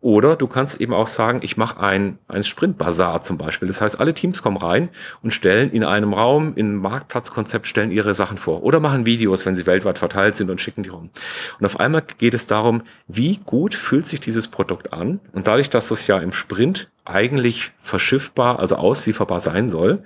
Oder 0.00 0.36
du 0.36 0.46
kannst 0.46 0.80
eben 0.80 0.92
auch 0.92 1.08
sagen, 1.08 1.40
ich 1.42 1.56
mache 1.56 1.80
ein, 1.80 2.18
ein 2.28 2.44
Sprint-Bazar 2.44 3.22
zum 3.22 3.38
Beispiel. 3.38 3.66
Das 3.66 3.80
heißt, 3.80 3.98
alle 3.98 4.12
Teams 4.12 4.42
kommen 4.42 4.58
rein 4.58 4.90
und 5.22 5.32
stellen 5.32 5.70
in 5.70 5.84
einem 5.84 6.12
Raum, 6.12 6.52
in 6.54 6.66
einem 6.66 6.76
Marktplatzkonzept, 6.76 7.66
stellen 7.66 7.90
ihre 7.90 8.14
Sachen 8.14 8.36
vor. 8.36 8.62
Oder 8.62 8.78
machen 8.78 9.06
Videos, 9.06 9.46
wenn 9.46 9.56
sie 9.56 9.66
weltweit 9.66 9.98
verteilt 9.98 10.36
sind 10.36 10.50
und 10.50 10.60
schicken 10.60 10.82
die 10.82 10.90
rum. 10.90 11.10
Und 11.58 11.66
auf 11.66 11.80
einmal 11.80 12.02
geht 12.18 12.34
es 12.34 12.46
darum, 12.46 12.82
wie 13.08 13.38
gut 13.38 13.74
fühlt 13.74 14.06
sich 14.06 14.20
dieses 14.20 14.48
Produkt 14.48 14.92
an. 14.92 15.18
Und 15.32 15.46
dadurch, 15.46 15.70
dass 15.70 15.88
das 15.88 16.06
ja 16.06 16.18
im 16.18 16.32
Sprint 16.32 16.90
eigentlich 17.06 17.72
verschiffbar, 17.78 18.58
also 18.58 18.76
auslieferbar 18.76 19.40
sein 19.40 19.68
soll, 19.68 20.02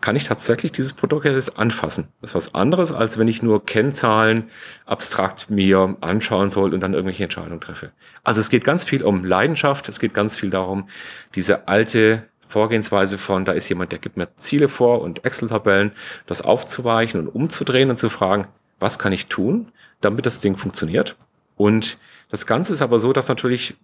kann 0.00 0.16
ich 0.16 0.24
tatsächlich 0.24 0.72
dieses 0.72 0.92
Produkt 0.92 1.24
jetzt 1.24 1.58
anfassen. 1.58 2.08
Das 2.20 2.30
ist 2.30 2.34
was 2.34 2.54
anderes, 2.54 2.92
als 2.92 3.18
wenn 3.18 3.28
ich 3.28 3.42
nur 3.42 3.64
Kennzahlen 3.64 4.50
abstrakt 4.84 5.48
mir 5.48 5.96
anschauen 6.00 6.50
soll 6.50 6.74
und 6.74 6.80
dann 6.80 6.94
irgendwelche 6.94 7.24
Entscheidungen 7.24 7.60
treffe. 7.60 7.92
Also 8.24 8.40
es 8.40 8.50
geht 8.50 8.64
ganz 8.64 8.84
viel 8.84 9.02
um 9.02 9.24
Leidenschaft, 9.24 9.88
es 9.88 10.00
geht 10.00 10.12
ganz 10.12 10.36
viel 10.36 10.50
darum, 10.50 10.88
diese 11.34 11.68
alte 11.68 12.24
Vorgehensweise 12.46 13.16
von, 13.16 13.44
da 13.44 13.52
ist 13.52 13.68
jemand, 13.68 13.92
der 13.92 14.00
gibt 14.00 14.16
mir 14.16 14.34
Ziele 14.34 14.68
vor 14.68 15.02
und 15.02 15.24
Excel-Tabellen, 15.24 15.92
das 16.26 16.42
aufzuweichen 16.42 17.20
und 17.20 17.28
umzudrehen 17.28 17.90
und 17.90 17.96
zu 17.96 18.08
fragen, 18.10 18.48
was 18.80 18.98
kann 18.98 19.12
ich 19.12 19.26
tun, 19.26 19.70
damit 20.00 20.26
das 20.26 20.40
Ding 20.40 20.56
funktioniert? 20.56 21.16
Und 21.56 21.96
das 22.30 22.46
Ganze 22.46 22.72
ist 22.72 22.82
aber 22.82 22.98
so, 22.98 23.12
dass 23.12 23.28
natürlich 23.28 23.76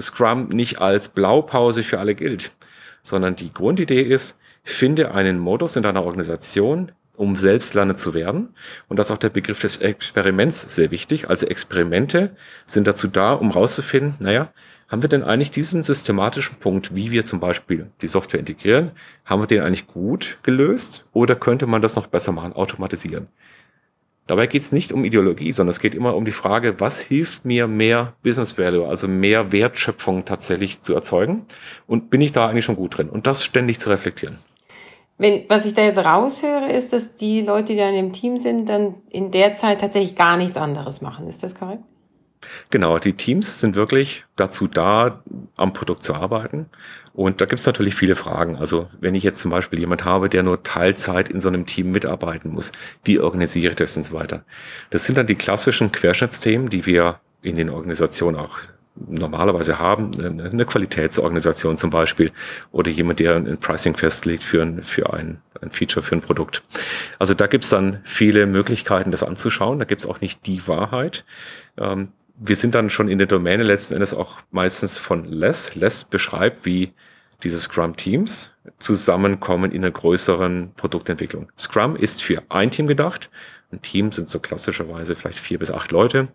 Scrum 0.00 0.48
nicht 0.48 0.80
als 0.80 1.08
Blaupause 1.08 1.82
für 1.82 1.98
alle 1.98 2.14
gilt, 2.14 2.52
sondern 3.02 3.36
die 3.36 3.52
Grundidee 3.52 4.02
ist, 4.02 4.38
finde 4.64 5.12
einen 5.12 5.38
Modus 5.38 5.76
in 5.76 5.82
deiner 5.82 6.04
Organisation, 6.04 6.92
um 7.16 7.36
Selbstlerner 7.36 7.94
zu 7.94 8.14
werden. 8.14 8.54
Und 8.88 8.98
das 8.98 9.08
ist 9.08 9.12
auch 9.12 9.18
der 9.18 9.28
Begriff 9.28 9.60
des 9.60 9.78
Experiments 9.78 10.74
sehr 10.74 10.90
wichtig. 10.90 11.28
Also 11.28 11.46
Experimente 11.46 12.34
sind 12.66 12.86
dazu 12.86 13.06
da, 13.06 13.34
um 13.34 13.50
rauszufinden, 13.50 14.14
naja, 14.18 14.52
haben 14.88 15.02
wir 15.02 15.08
denn 15.08 15.22
eigentlich 15.22 15.50
diesen 15.50 15.82
systematischen 15.82 16.56
Punkt, 16.56 16.94
wie 16.94 17.10
wir 17.10 17.24
zum 17.24 17.40
Beispiel 17.40 17.90
die 18.02 18.08
Software 18.08 18.40
integrieren, 18.40 18.92
haben 19.24 19.42
wir 19.42 19.46
den 19.46 19.62
eigentlich 19.62 19.86
gut 19.86 20.38
gelöst 20.42 21.06
oder 21.12 21.34
könnte 21.34 21.66
man 21.66 21.80
das 21.80 21.96
noch 21.96 22.06
besser 22.06 22.32
machen, 22.32 22.52
automatisieren? 22.52 23.28
Dabei 24.26 24.46
geht 24.46 24.62
es 24.62 24.72
nicht 24.72 24.92
um 24.92 25.04
Ideologie, 25.04 25.52
sondern 25.52 25.70
es 25.70 25.80
geht 25.80 25.94
immer 25.94 26.14
um 26.14 26.24
die 26.24 26.32
Frage, 26.32 26.80
was 26.80 27.00
hilft 27.00 27.44
mir 27.44 27.66
mehr 27.66 28.14
Business 28.22 28.56
Value, 28.56 28.86
also 28.86 29.08
mehr 29.08 29.50
Wertschöpfung 29.50 30.24
tatsächlich 30.24 30.82
zu 30.82 30.94
erzeugen? 30.94 31.44
Und 31.86 32.10
bin 32.10 32.20
ich 32.20 32.30
da 32.32 32.48
eigentlich 32.48 32.64
schon 32.64 32.76
gut 32.76 32.96
drin? 32.96 33.08
Und 33.08 33.26
das 33.26 33.44
ständig 33.44 33.80
zu 33.80 33.90
reflektieren. 33.90 34.38
Wenn, 35.18 35.44
was 35.48 35.66
ich 35.66 35.74
da 35.74 35.82
jetzt 35.82 35.98
raushöre, 35.98 36.72
ist, 36.72 36.92
dass 36.92 37.16
die 37.16 37.42
Leute, 37.42 37.74
die 37.74 37.78
dann 37.78 37.94
im 37.94 38.12
Team 38.12 38.38
sind, 38.38 38.68
dann 38.68 38.94
in 39.10 39.30
der 39.30 39.54
Zeit 39.54 39.80
tatsächlich 39.80 40.16
gar 40.16 40.36
nichts 40.36 40.56
anderes 40.56 41.00
machen. 41.00 41.26
Ist 41.28 41.42
das 41.42 41.54
korrekt? 41.54 41.82
Genau, 42.70 42.98
die 42.98 43.14
Teams 43.14 43.60
sind 43.60 43.74
wirklich 43.76 44.24
dazu 44.36 44.66
da, 44.66 45.22
am 45.56 45.72
Produkt 45.72 46.02
zu 46.02 46.14
arbeiten. 46.14 46.66
Und 47.14 47.40
da 47.40 47.44
gibt 47.44 47.60
es 47.60 47.66
natürlich 47.66 47.94
viele 47.94 48.14
Fragen. 48.14 48.56
Also 48.56 48.88
wenn 49.00 49.14
ich 49.14 49.22
jetzt 49.22 49.40
zum 49.40 49.50
Beispiel 49.50 49.78
jemand 49.78 50.04
habe, 50.04 50.28
der 50.28 50.42
nur 50.42 50.62
Teilzeit 50.62 51.28
in 51.28 51.40
so 51.40 51.48
einem 51.48 51.66
Team 51.66 51.90
mitarbeiten 51.92 52.50
muss, 52.50 52.72
wie 53.04 53.20
organisiere 53.20 53.70
ich 53.70 53.76
das 53.76 53.96
und 53.96 54.04
so 54.04 54.14
weiter? 54.14 54.44
Das 54.90 55.04
sind 55.04 55.18
dann 55.18 55.26
die 55.26 55.34
klassischen 55.34 55.92
Querschnittsthemen, 55.92 56.70
die 56.70 56.86
wir 56.86 57.20
in 57.42 57.56
den 57.56 57.68
Organisationen 57.68 58.38
auch 58.38 58.60
normalerweise 58.94 59.78
haben, 59.78 60.10
eine 60.22 60.66
Qualitätsorganisation 60.66 61.76
zum 61.76 61.90
Beispiel 61.90 62.30
oder 62.72 62.90
jemand, 62.90 63.20
der 63.20 63.36
ein 63.36 63.58
Pricing 63.58 63.96
festlegt 63.96 64.42
für 64.42 64.62
ein, 64.62 64.82
für 64.82 65.12
ein, 65.12 65.40
ein 65.60 65.70
Feature, 65.70 66.04
für 66.04 66.16
ein 66.16 66.20
Produkt. 66.20 66.62
Also 67.18 67.32
da 67.34 67.46
gibt's 67.46 67.70
dann 67.70 68.00
viele 68.04 68.46
Möglichkeiten, 68.46 69.10
das 69.10 69.22
anzuschauen. 69.22 69.78
Da 69.78 69.86
gibt's 69.86 70.06
auch 70.06 70.20
nicht 70.20 70.46
die 70.46 70.66
Wahrheit. 70.68 71.24
Ähm, 71.78 72.08
wir 72.36 72.56
sind 72.56 72.74
dann 72.74 72.90
schon 72.90 73.08
in 73.08 73.18
der 73.18 73.26
Domäne 73.26 73.62
letzten 73.62 73.94
Endes 73.94 74.14
auch 74.14 74.38
meistens 74.50 74.98
von 74.98 75.24
Less. 75.24 75.74
Less 75.74 76.04
beschreibt, 76.04 76.64
wie 76.64 76.92
diese 77.42 77.58
Scrum-Teams 77.58 78.54
zusammenkommen 78.78 79.72
in 79.72 79.82
einer 79.82 79.90
größeren 79.90 80.72
Produktentwicklung. 80.76 81.50
Scrum 81.58 81.96
ist 81.96 82.22
für 82.22 82.42
ein 82.48 82.70
Team 82.70 82.86
gedacht. 82.86 83.30
Ein 83.72 83.82
Team 83.82 84.12
sind 84.12 84.28
so 84.28 84.38
klassischerweise 84.38 85.16
vielleicht 85.16 85.38
vier 85.38 85.58
bis 85.58 85.70
acht 85.70 85.92
Leute. 85.92 86.28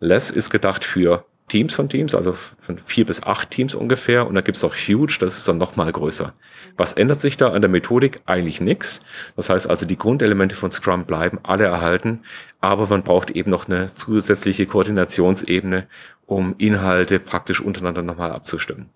Less 0.00 0.30
ist 0.30 0.50
gedacht 0.50 0.84
für 0.84 1.24
Teams 1.48 1.74
von 1.74 1.88
Teams, 1.88 2.14
also 2.14 2.32
von 2.32 2.78
vier 2.84 3.06
bis 3.06 3.22
acht 3.22 3.50
Teams 3.50 3.74
ungefähr. 3.74 4.26
Und 4.26 4.34
da 4.34 4.40
gibt's 4.40 4.64
auch 4.64 4.74
Huge, 4.74 5.18
das 5.20 5.36
ist 5.38 5.46
dann 5.46 5.58
nochmal 5.58 5.92
größer. 5.92 6.32
Was 6.76 6.92
ändert 6.92 7.20
sich 7.20 7.36
da 7.36 7.52
an 7.52 7.62
der 7.62 7.70
Methodik? 7.70 8.20
Eigentlich 8.26 8.60
nichts. 8.60 9.00
Das 9.36 9.48
heißt 9.48 9.70
also, 9.70 9.86
die 9.86 9.96
Grundelemente 9.96 10.56
von 10.56 10.70
Scrum 10.70 11.04
bleiben 11.04 11.38
alle 11.42 11.64
erhalten, 11.64 12.22
aber 12.60 12.86
man 12.88 13.02
braucht 13.02 13.30
eben 13.30 13.50
noch 13.50 13.68
eine 13.68 13.94
zusätzliche 13.94 14.66
Koordinationsebene, 14.66 15.86
um 16.26 16.54
Inhalte 16.58 17.20
praktisch 17.20 17.60
untereinander 17.60 18.02
nochmal 18.02 18.32
abzustimmen. 18.32 18.90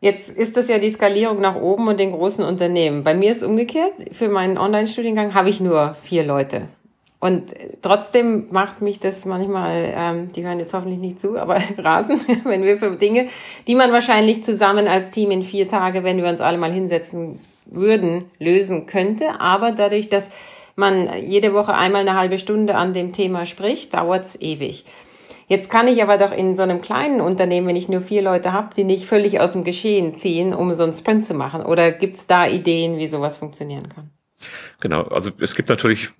Jetzt 0.00 0.30
ist 0.30 0.56
das 0.56 0.68
ja 0.68 0.78
die 0.78 0.90
Skalierung 0.90 1.40
nach 1.40 1.56
oben 1.56 1.88
und 1.88 1.98
den 1.98 2.12
großen 2.12 2.44
Unternehmen. 2.44 3.02
Bei 3.02 3.14
mir 3.14 3.30
ist 3.32 3.42
umgekehrt. 3.42 3.94
Für 4.12 4.28
meinen 4.28 4.56
Online-Studiengang 4.56 5.34
habe 5.34 5.50
ich 5.50 5.58
nur 5.60 5.96
vier 6.04 6.22
Leute. 6.24 6.68
Und 7.20 7.52
trotzdem 7.82 8.46
macht 8.50 8.80
mich 8.80 9.00
das 9.00 9.24
manchmal, 9.24 9.92
ähm, 9.96 10.32
die 10.32 10.44
hören 10.44 10.60
jetzt 10.60 10.72
hoffentlich 10.72 11.00
nicht 11.00 11.20
zu, 11.20 11.36
aber 11.36 11.56
rasen, 11.78 12.20
wenn 12.44 12.62
wir 12.62 12.78
für 12.78 12.94
Dinge, 12.96 13.28
die 13.66 13.74
man 13.74 13.92
wahrscheinlich 13.92 14.44
zusammen 14.44 14.86
als 14.86 15.10
Team 15.10 15.32
in 15.32 15.42
vier 15.42 15.66
Tage, 15.66 16.04
wenn 16.04 16.22
wir 16.22 16.28
uns 16.28 16.40
alle 16.40 16.58
mal 16.58 16.70
hinsetzen 16.70 17.40
würden, 17.66 18.30
lösen 18.38 18.86
könnte. 18.86 19.40
Aber 19.40 19.72
dadurch, 19.72 20.08
dass 20.08 20.28
man 20.76 21.10
jede 21.24 21.52
Woche 21.54 21.74
einmal 21.74 22.02
eine 22.02 22.14
halbe 22.14 22.38
Stunde 22.38 22.76
an 22.76 22.94
dem 22.94 23.12
Thema 23.12 23.46
spricht, 23.46 23.94
dauert's 23.94 24.36
ewig. 24.40 24.84
Jetzt 25.48 25.70
kann 25.70 25.88
ich 25.88 26.02
aber 26.02 26.18
doch 26.18 26.30
in 26.30 26.54
so 26.54 26.62
einem 26.62 26.82
kleinen 26.82 27.20
Unternehmen, 27.20 27.66
wenn 27.66 27.74
ich 27.74 27.88
nur 27.88 28.02
vier 28.02 28.22
Leute 28.22 28.52
habe, 28.52 28.74
die 28.76 28.84
nicht 28.84 29.06
völlig 29.06 29.40
aus 29.40 29.52
dem 29.52 29.64
Geschehen 29.64 30.14
ziehen, 30.14 30.54
um 30.54 30.72
so 30.74 30.84
einen 30.84 30.92
Sprint 30.92 31.24
zu 31.24 31.34
machen. 31.34 31.64
Oder 31.64 31.90
gibt 31.90 32.18
es 32.18 32.26
da 32.26 32.46
Ideen, 32.46 32.98
wie 32.98 33.08
sowas 33.08 33.38
funktionieren 33.38 33.88
kann? 33.88 34.10
Genau, 34.80 35.02
also 35.04 35.30
es 35.40 35.54
gibt 35.54 35.70
natürlich 35.70 36.10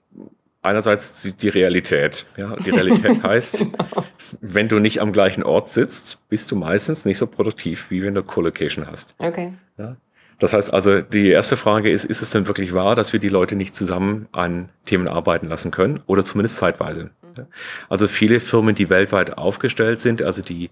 einerseits 0.69 1.37
die 1.37 1.49
Realität. 1.49 2.27
Ja, 2.37 2.55
die 2.55 2.71
Realität 2.71 3.23
heißt, 3.25 3.59
genau. 3.59 4.05
wenn 4.41 4.69
du 4.69 4.79
nicht 4.79 5.01
am 5.01 5.13
gleichen 5.13 5.43
Ort 5.43 5.69
sitzt, 5.69 6.29
bist 6.29 6.51
du 6.51 6.57
meistens 6.57 7.05
nicht 7.05 7.19
so 7.19 7.27
produktiv, 7.27 7.91
wie 7.91 8.03
wenn 8.03 8.15
du 8.15 8.23
Co-Location 8.23 8.87
hast. 8.87 9.15
Okay. 9.19 9.55
Ja, 9.77 9.97
das 10.39 10.53
heißt 10.53 10.73
also, 10.73 11.01
die 11.01 11.29
erste 11.29 11.57
Frage 11.57 11.91
ist, 11.91 12.05
ist 12.05 12.23
es 12.23 12.31
denn 12.31 12.47
wirklich 12.47 12.73
wahr, 12.73 12.95
dass 12.95 13.13
wir 13.13 13.21
die 13.21 13.29
Leute 13.29 13.57
nicht 13.57 13.75
zusammen 13.75 14.29
an 14.31 14.71
Themen 14.85 15.09
arbeiten 15.09 15.49
lassen 15.49 15.71
können 15.71 16.01
oder 16.07 16.25
zumindest 16.25 16.57
zeitweise? 16.57 17.11
Also 17.89 18.09
viele 18.09 18.41
Firmen, 18.41 18.75
die 18.75 18.91
weltweit 18.91 19.39
aufgestellt 19.39 20.01
sind, 20.01 20.23
also 20.23 20.43
die 20.43 20.71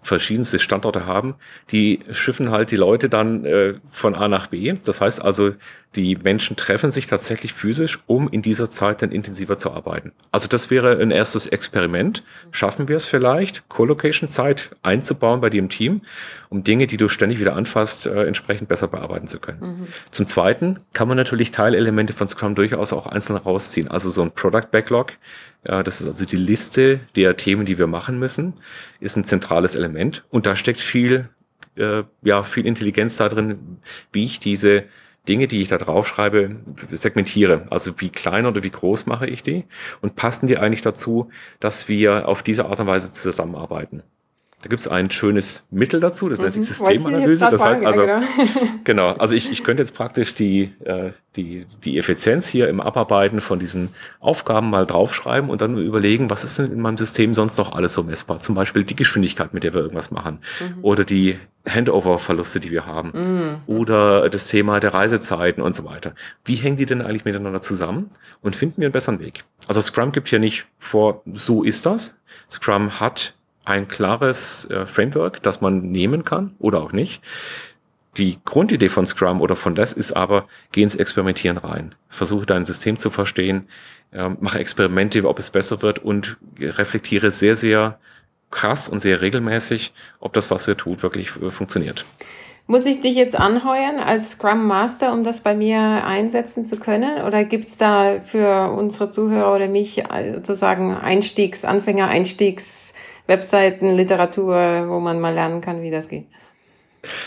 verschiedenste 0.00 0.58
Standorte 0.58 1.06
haben, 1.06 1.34
die 1.70 2.00
schiffen 2.12 2.50
halt 2.50 2.70
die 2.70 2.76
Leute 2.76 3.08
dann 3.08 3.44
äh, 3.44 3.74
von 3.90 4.14
A 4.14 4.28
nach 4.28 4.46
B. 4.46 4.74
Das 4.84 5.00
heißt 5.00 5.22
also, 5.22 5.54
die 5.96 6.16
Menschen 6.16 6.56
treffen 6.56 6.90
sich 6.90 7.06
tatsächlich 7.06 7.54
physisch, 7.54 7.98
um 8.06 8.28
in 8.28 8.42
dieser 8.42 8.68
Zeit 8.68 9.00
dann 9.00 9.10
intensiver 9.10 9.56
zu 9.56 9.72
arbeiten. 9.72 10.12
Also 10.30 10.46
das 10.46 10.70
wäre 10.70 10.98
ein 10.98 11.10
erstes 11.10 11.46
Experiment. 11.46 12.22
Schaffen 12.50 12.88
wir 12.88 12.96
es 12.96 13.06
vielleicht, 13.06 13.68
Co-Location-Zeit 13.68 14.76
einzubauen 14.82 15.40
bei 15.40 15.48
dir 15.48 15.60
im 15.60 15.70
Team, 15.70 16.02
um 16.50 16.62
Dinge, 16.62 16.86
die 16.86 16.98
du 16.98 17.08
ständig 17.08 17.40
wieder 17.40 17.56
anfasst, 17.56 18.06
äh, 18.06 18.24
entsprechend 18.24 18.68
besser 18.68 18.88
bearbeiten 18.88 19.26
zu 19.26 19.40
können. 19.40 19.60
Mhm. 19.60 19.86
Zum 20.10 20.26
Zweiten 20.26 20.80
kann 20.92 21.08
man 21.08 21.16
natürlich 21.16 21.52
Teilelemente 21.52 22.12
von 22.12 22.28
Scrum 22.28 22.54
durchaus 22.54 22.92
auch 22.92 23.06
einzeln 23.06 23.36
rausziehen. 23.36 23.88
Also 23.88 24.10
so 24.10 24.22
ein 24.22 24.30
Product 24.32 24.70
Backlog, 24.70 25.14
ja, 25.66 25.82
das 25.82 26.00
ist 26.00 26.06
also 26.06 26.24
die 26.26 26.36
Liste 26.36 27.00
der 27.16 27.36
Themen, 27.36 27.64
die 27.64 27.78
wir 27.78 27.86
machen 27.86 28.18
müssen, 28.18 28.52
ist 29.00 29.16
ein 29.16 29.24
zentrales 29.24 29.74
Element. 29.74 30.24
Und 30.28 30.46
da 30.46 30.54
steckt 30.54 30.80
viel, 30.80 31.28
äh, 31.76 32.02
ja, 32.22 32.42
viel 32.42 32.66
Intelligenz 32.66 33.16
da 33.16 33.28
drin, 33.28 33.78
wie 34.12 34.24
ich 34.24 34.38
diese 34.38 34.84
Dinge, 35.28 35.46
die 35.46 35.62
ich 35.62 35.68
da 35.68 35.78
draufschreibe, 35.78 36.56
segmentiere. 36.90 37.66
Also 37.70 37.92
wie 37.98 38.08
klein 38.08 38.46
oder 38.46 38.62
wie 38.62 38.70
groß 38.70 39.06
mache 39.06 39.26
ich 39.26 39.42
die? 39.42 39.64
Und 40.00 40.16
passen 40.16 40.46
die 40.46 40.58
eigentlich 40.58 40.82
dazu, 40.82 41.30
dass 41.60 41.88
wir 41.88 42.26
auf 42.28 42.42
diese 42.42 42.66
Art 42.66 42.80
und 42.80 42.86
Weise 42.86 43.12
zusammenarbeiten? 43.12 44.02
Da 44.60 44.68
gibt 44.68 44.80
es 44.80 44.88
ein 44.88 45.08
schönes 45.12 45.68
Mittel 45.70 46.00
dazu, 46.00 46.28
das 46.28 46.40
nennt 46.40 46.52
sich 46.52 46.62
mhm. 46.62 46.66
Systemanalyse. 46.66 47.46
Das 47.48 47.62
heißt 47.64 47.84
also, 47.84 48.00
genau. 48.00 48.22
genau, 48.84 49.08
also 49.12 49.36
ich, 49.36 49.52
ich 49.52 49.62
könnte 49.62 49.82
jetzt 49.82 49.94
praktisch 49.94 50.34
die, 50.34 50.72
äh, 50.84 51.12
die, 51.36 51.64
die 51.84 51.96
Effizienz 51.96 52.48
hier 52.48 52.68
im 52.68 52.80
Abarbeiten 52.80 53.40
von 53.40 53.60
diesen 53.60 53.90
Aufgaben 54.18 54.68
mal 54.70 54.84
draufschreiben 54.84 55.48
und 55.48 55.60
dann 55.60 55.78
überlegen, 55.78 56.28
was 56.28 56.42
ist 56.42 56.58
denn 56.58 56.72
in 56.72 56.80
meinem 56.80 56.96
System 56.96 57.34
sonst 57.34 57.56
noch 57.56 57.70
alles 57.70 57.92
so 57.92 58.02
messbar? 58.02 58.40
Zum 58.40 58.56
Beispiel 58.56 58.82
die 58.82 58.96
Geschwindigkeit, 58.96 59.54
mit 59.54 59.62
der 59.62 59.74
wir 59.74 59.80
irgendwas 59.80 60.10
machen. 60.10 60.40
Mhm. 60.60 60.78
Oder 60.82 61.04
die 61.04 61.38
Handover-Verluste, 61.68 62.60
die 62.60 62.70
wir 62.70 62.86
haben. 62.86 63.12
Mhm. 63.14 63.56
Oder 63.66 64.28
das 64.28 64.48
Thema 64.48 64.80
der 64.80 64.94
Reisezeiten 64.94 65.62
und 65.62 65.74
so 65.74 65.84
weiter. 65.84 66.14
Wie 66.44 66.54
hängen 66.54 66.76
die 66.76 66.86
denn 66.86 67.02
eigentlich 67.02 67.24
miteinander 67.24 67.60
zusammen? 67.60 68.10
Und 68.40 68.56
finden 68.56 68.80
wir 68.80 68.86
einen 68.86 68.92
besseren 68.92 69.20
Weg? 69.20 69.44
Also 69.66 69.80
Scrum 69.80 70.12
gibt 70.12 70.28
hier 70.28 70.38
nicht 70.38 70.66
vor, 70.78 71.22
so 71.32 71.62
ist 71.62 71.86
das. 71.86 72.16
Scrum 72.50 73.00
hat 73.00 73.34
ein 73.64 73.86
klares 73.86 74.64
äh, 74.70 74.86
Framework, 74.86 75.42
das 75.42 75.60
man 75.60 75.90
nehmen 75.90 76.24
kann 76.24 76.54
oder 76.58 76.80
auch 76.80 76.92
nicht. 76.92 77.22
Die 78.16 78.38
Grundidee 78.44 78.88
von 78.88 79.06
Scrum 79.06 79.40
oder 79.40 79.54
von 79.54 79.76
Less 79.76 79.92
ist 79.92 80.12
aber, 80.12 80.48
geh 80.72 80.82
ins 80.82 80.96
Experimentieren 80.96 81.58
rein. 81.58 81.94
Versuche 82.08 82.46
dein 82.46 82.64
System 82.64 82.96
zu 82.96 83.10
verstehen, 83.10 83.68
äh, 84.10 84.30
mache 84.40 84.58
Experimente, 84.58 85.24
ob 85.28 85.38
es 85.38 85.50
besser 85.50 85.82
wird 85.82 85.98
und 85.98 86.38
reflektiere 86.58 87.30
sehr, 87.30 87.54
sehr 87.54 87.98
krass 88.50 88.88
und 88.88 89.00
sehr 89.00 89.20
regelmäßig, 89.20 89.92
ob 90.20 90.32
das, 90.32 90.50
was 90.50 90.66
ihr 90.68 90.76
tut, 90.76 91.02
wirklich 91.02 91.30
äh, 91.40 91.50
funktioniert. 91.50 92.04
Muss 92.66 92.84
ich 92.84 93.00
dich 93.00 93.14
jetzt 93.14 93.34
anheuern 93.38 93.98
als 93.98 94.32
Scrum 94.32 94.66
Master, 94.66 95.12
um 95.12 95.24
das 95.24 95.40
bei 95.40 95.54
mir 95.54 95.80
einsetzen 95.80 96.64
zu 96.64 96.78
können? 96.78 97.22
Oder 97.22 97.44
gibt's 97.44 97.78
da 97.78 98.20
für 98.20 98.70
unsere 98.72 99.10
Zuhörer 99.10 99.54
oder 99.54 99.68
mich 99.68 100.04
äh, 100.04 100.34
sozusagen 100.34 100.94
Einstiegs-, 100.94 101.64
Anfänger-Einstiegs- 101.64 102.88
Webseiten, 103.28 103.90
Literatur, 103.90 104.86
wo 104.88 104.98
man 104.98 105.20
mal 105.20 105.34
lernen 105.34 105.60
kann, 105.60 105.82
wie 105.82 105.90
das 105.90 106.08
geht? 106.08 106.26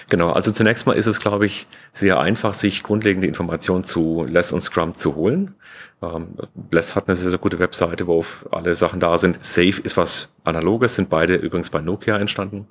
Genau, 0.10 0.32
also 0.32 0.51
zunächst 0.51 0.86
mal 0.86 0.94
ist 0.94 1.08
es, 1.08 1.20
glaube 1.20 1.46
ich, 1.46 1.68
sehr 1.94 2.20
einfach, 2.20 2.54
sich 2.54 2.84
grundlegende 2.84 3.28
Informationen 3.28 3.84
zu 3.84 4.25
Less 4.28 4.51
und 4.51 4.62
Scrum 4.62 4.96
zu 4.96 5.16
holen. 5.16 5.56
Ähm, 6.01 6.30
Less 6.72 6.96
hat 6.96 7.08
eine 7.08 7.16
sehr, 7.16 7.30
sehr 7.30 7.40
gute 7.40 7.60
Webseite, 7.60 8.08
wo 8.08 8.25
alle 8.51 8.75
Sachen 8.75 9.00
da 9.00 9.18
sind. 9.18 9.44
Safe 9.44 9.82
ist 9.82 9.98
was 9.98 10.34
Analoges, 10.44 10.96
sind 10.96 11.10
beide 11.10 11.36
übrigens 11.36 11.70
bei 11.70 11.82
Nokia 11.82 12.18
entstanden. 12.18 12.68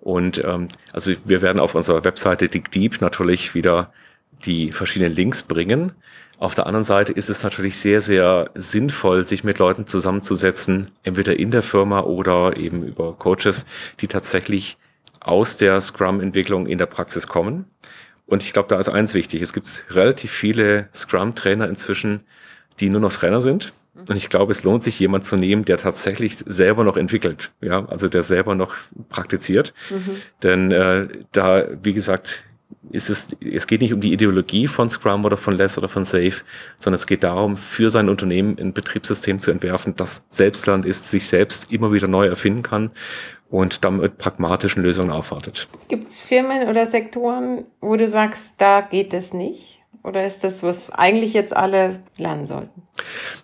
Und 0.00 0.42
ähm, 0.44 0.68
also 0.92 1.12
wir 1.24 1.42
werden 1.42 1.58
auf 1.58 1.74
unserer 1.74 2.04
Webseite 2.04 2.48
Dig 2.48 2.70
Deep 2.70 3.00
natürlich 3.00 3.54
wieder 3.54 3.92
die 4.44 4.70
verschiedenen 4.70 5.12
Links 5.12 5.42
bringen. 5.42 5.92
Auf 6.38 6.54
der 6.54 6.66
anderen 6.66 6.84
Seite 6.84 7.12
ist 7.12 7.28
es 7.28 7.42
natürlich 7.42 7.78
sehr, 7.78 8.00
sehr 8.00 8.50
sinnvoll, 8.54 9.26
sich 9.26 9.42
mit 9.42 9.58
Leuten 9.58 9.88
zusammenzusetzen, 9.88 10.90
entweder 11.02 11.36
in 11.36 11.50
der 11.50 11.64
Firma 11.64 12.02
oder 12.02 12.56
eben 12.56 12.84
über 12.84 13.14
Coaches, 13.14 13.66
die 14.00 14.06
tatsächlich 14.06 14.78
aus 15.28 15.56
der 15.56 15.80
Scrum-Entwicklung 15.80 16.66
in 16.66 16.78
der 16.78 16.86
Praxis 16.86 17.26
kommen. 17.26 17.66
Und 18.26 18.42
ich 18.42 18.52
glaube, 18.52 18.68
da 18.68 18.78
ist 18.78 18.88
eins 18.88 19.14
wichtig. 19.14 19.42
Es 19.42 19.52
gibt 19.52 19.84
relativ 19.90 20.30
viele 20.30 20.88
Scrum-Trainer 20.94 21.68
inzwischen, 21.68 22.20
die 22.80 22.90
nur 22.90 23.00
noch 23.00 23.12
Trainer 23.12 23.40
sind. 23.40 23.72
Und 23.94 24.16
ich 24.16 24.28
glaube, 24.28 24.52
es 24.52 24.64
lohnt 24.64 24.82
sich, 24.82 24.98
jemand 25.00 25.24
zu 25.24 25.36
nehmen, 25.36 25.64
der 25.64 25.76
tatsächlich 25.76 26.36
selber 26.46 26.84
noch 26.84 26.96
entwickelt, 26.96 27.50
ja, 27.60 27.84
also 27.86 28.08
der 28.08 28.22
selber 28.22 28.54
noch 28.54 28.76
praktiziert. 29.08 29.74
Mhm. 29.90 30.16
Denn 30.42 30.70
äh, 30.70 31.08
da, 31.32 31.64
wie 31.82 31.94
gesagt, 31.94 32.44
ist 32.90 33.10
es, 33.10 33.36
es 33.40 33.66
geht 33.66 33.80
nicht 33.80 33.92
um 33.92 34.00
die 34.00 34.12
Ideologie 34.12 34.68
von 34.68 34.88
Scrum 34.88 35.24
oder 35.24 35.36
von 35.36 35.54
Less 35.54 35.76
oder 35.76 35.88
von 35.88 36.04
Safe, 36.04 36.34
sondern 36.78 36.94
es 36.94 37.06
geht 37.06 37.24
darum, 37.24 37.56
für 37.56 37.90
sein 37.90 38.08
Unternehmen 38.08 38.56
ein 38.58 38.72
Betriebssystem 38.72 39.40
zu 39.40 39.50
entwerfen, 39.50 39.96
das 39.96 40.24
Selbstland 40.30 40.86
ist, 40.86 41.10
sich 41.10 41.26
selbst 41.26 41.72
immer 41.72 41.92
wieder 41.92 42.08
neu 42.08 42.26
erfinden 42.26 42.62
kann 42.62 42.92
und 43.50 43.84
damit 43.84 44.18
pragmatischen 44.18 44.82
Lösungen 44.82 45.10
aufwartet. 45.10 45.68
Gibt 45.88 46.08
es 46.08 46.20
Firmen 46.20 46.68
oder 46.68 46.86
Sektoren, 46.86 47.64
wo 47.80 47.96
du 47.96 48.08
sagst, 48.08 48.54
da 48.58 48.80
geht 48.80 49.14
es 49.14 49.32
nicht? 49.32 49.78
Oder 50.04 50.24
ist 50.24 50.44
das, 50.44 50.62
was 50.62 50.90
eigentlich 50.90 51.34
jetzt 51.34 51.54
alle 51.54 51.98
lernen 52.16 52.46
sollten? 52.46 52.82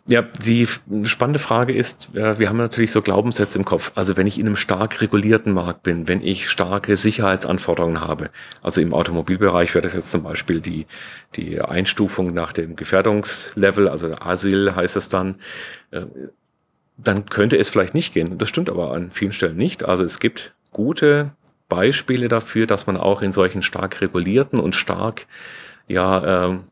Ja, 0.07 0.23
die 0.23 0.67
spannende 1.05 1.39
Frage 1.39 1.73
ist, 1.73 2.15
wir 2.15 2.49
haben 2.49 2.57
natürlich 2.57 2.93
so 2.93 3.03
Glaubenssätze 3.03 3.59
im 3.59 3.65
Kopf. 3.65 3.93
Also 3.95 4.17
wenn 4.17 4.27
ich 4.27 4.39
in 4.39 4.47
einem 4.47 4.57
stark 4.57 5.01
regulierten 5.01 5.53
Markt 5.53 5.83
bin, 5.83 6.07
wenn 6.09 6.23
ich 6.23 6.49
starke 6.49 6.97
Sicherheitsanforderungen 6.97 8.01
habe, 8.01 8.31
also 8.63 8.81
im 8.81 8.95
Automobilbereich 8.95 9.75
wäre 9.75 9.83
das 9.83 9.95
jetzt 9.95 10.11
zum 10.11 10.23
Beispiel 10.23 10.61
die, 10.61 10.87
die 11.35 11.61
Einstufung 11.61 12.33
nach 12.33 12.53
dem 12.53 12.77
Gefährdungslevel, 12.77 13.89
also 13.89 14.15
Asyl 14.15 14.75
heißt 14.75 14.97
es 14.97 15.09
dann, 15.09 15.37
äh, 15.91 16.07
dann 16.97 17.25
könnte 17.27 17.57
es 17.57 17.69
vielleicht 17.69 17.95
nicht 17.95 18.15
gehen. 18.15 18.39
Das 18.39 18.49
stimmt 18.49 18.71
aber 18.71 18.93
an 18.93 19.11
vielen 19.11 19.33
Stellen 19.33 19.57
nicht. 19.57 19.85
Also 19.85 20.05
es 20.05 20.21
gibt 20.21 20.55
gute 20.73 21.33
Beispiele 21.69 22.29
dafür, 22.29 22.67
dass 22.67 22.87
man 22.87 22.97
auch 22.97 23.23
in 23.23 23.33
solchen 23.33 23.63
stark 23.63 24.01
regulierten 24.01 24.59
und 24.59 24.75
stark 24.75 25.27
ja, 25.89 26.47
ähm, 26.47 26.65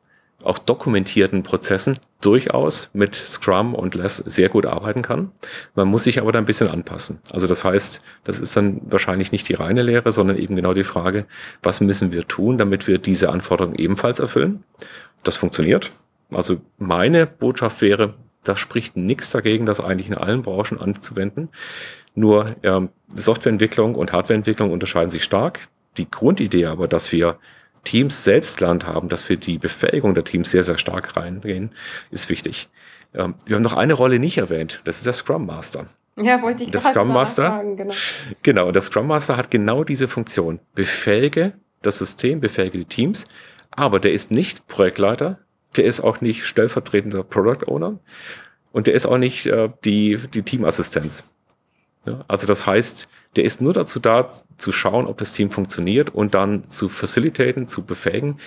auch 0.45 0.59
dokumentierten 0.59 1.43
Prozessen 1.43 1.99
durchaus 2.21 2.91
mit 2.93 3.15
Scrum 3.15 3.75
und 3.75 3.95
Less 3.95 4.17
sehr 4.17 4.49
gut 4.49 4.67
arbeiten 4.67 5.03
kann. 5.03 5.33
Man 5.75 5.89
muss 5.89 6.05
sich 6.05 6.21
aber 6.21 6.33
da 6.33 6.39
ein 6.39 6.45
bisschen 6.45 6.69
anpassen. 6.69 7.21
Also 7.31 7.47
das 7.47 7.65
heißt, 7.65 8.03
das 8.25 8.41
ist 8.41 8.57
dann 8.57 8.81
wahrscheinlich 8.85 9.33
nicht 9.33 9.49
die 9.49 9.55
reine 9.55 9.83
Lehre, 9.83 10.13
sondern 10.13 10.39
eben 10.39 10.57
genau 10.57 10.75
die 10.75 10.85
Frage, 10.85 11.27
was 11.63 11.81
müssen 11.81 12.13
wir 12.13 12.27
tun, 12.27 12.59
damit 12.59 12.87
wir 12.87 12.99
diese 12.99 13.31
Anforderungen 13.31 13.77
ebenfalls 13.77 14.19
erfüllen. 14.19 14.65
Das 15.23 15.37
funktioniert. 15.37 15.93
Also 16.31 16.61
meine 16.79 17.27
Botschaft 17.27 17.81
wäre, 17.81 18.15
da 18.45 18.57
spricht 18.57 18.97
nichts 18.97 19.31
dagegen, 19.31 19.67
das 19.67 19.81
eigentlich 19.81 20.09
in 20.09 20.17
allen 20.17 20.43
Branchen 20.43 20.81
anzuwenden. 20.81 21.49
Nur 22.15 22.57
ähm, 22.63 22.91
Softwareentwicklung 23.15 23.95
und 23.95 24.13
Hardwareentwicklung 24.13 24.71
unterscheiden 24.71 25.11
sich 25.11 25.25
stark. 25.25 25.69
Die 25.97 26.11
Grundidee 26.11 26.67
aber, 26.67 26.89
dass 26.89 27.13
wir 27.13 27.39
Teams 27.85 28.25
selbst 28.25 28.61
Land 28.61 28.87
haben, 28.87 29.09
dass 29.09 29.29
wir 29.29 29.37
die 29.37 29.59
Befähigung 29.59 30.15
der 30.15 30.25
Teams 30.25 30.51
sehr, 30.51 30.63
sehr 30.63 30.79
stark 30.79 31.17
reingehen, 31.17 31.71
ist 32.11 32.29
wichtig. 32.29 32.69
Ähm, 33.15 33.35
wir 33.47 33.57
haben 33.57 33.63
noch 33.63 33.73
eine 33.73 33.95
Rolle 33.95 34.19
nicht 34.19 34.39
erwähnt. 34.39 34.81
Das 34.85 34.97
ist 34.97 35.07
der 35.07 35.13
Scrum 35.13 35.47
Master. 35.47 35.87
Ja, 36.17 36.43
wollte 36.43 36.65
ich 36.65 36.71
der 36.71 36.81
Scrum 36.81 37.09
Master. 37.09 37.63
Genau. 37.77 37.95
genau, 38.43 38.73
der 38.73 38.83
Scrum 38.83 39.07
Master 39.07 39.37
hat 39.37 39.51
genau 39.51 39.83
diese 39.83 40.09
Funktion. 40.09 40.61
Befähige 40.75 41.55
das 41.81 41.99
System, 41.99 42.41
befähige 42.41 42.79
die 42.79 42.85
Teams, 42.85 43.25
aber 43.71 44.01
der 44.01 44.13
ist 44.13 44.31
nicht 44.31 44.67
Projektleiter, 44.69 45.39
der 45.77 45.85
ist 45.85 46.01
auch 46.01 46.21
nicht 46.21 46.45
stellvertretender 46.45 47.23
Product 47.23 47.67
Owner 47.67 47.99
und 48.73 48.87
der 48.87 48.95
ist 48.95 49.07
auch 49.07 49.19
nicht 49.19 49.47
äh, 49.47 49.71
die, 49.85 50.19
die 50.33 50.43
Teamassistenz. 50.43 51.25
Ja, 52.07 52.25
also 52.27 52.47
das 52.47 52.67
heißt, 52.67 53.09
der 53.37 53.45
ist 53.45 53.61
nur 53.61 53.73
dazu 53.73 54.01
da, 54.01 54.27
zu 54.57 54.73
schauen, 54.73 55.07
ob 55.07 55.19
das 55.19 55.33
Team 55.33 55.51
funktioniert 55.51 56.11
und 56.11 56.35
dann 56.35 56.69
zu 56.69 56.89
facilitaten, 56.89 57.69
zu 57.69 57.85
befähigen. 57.85 58.39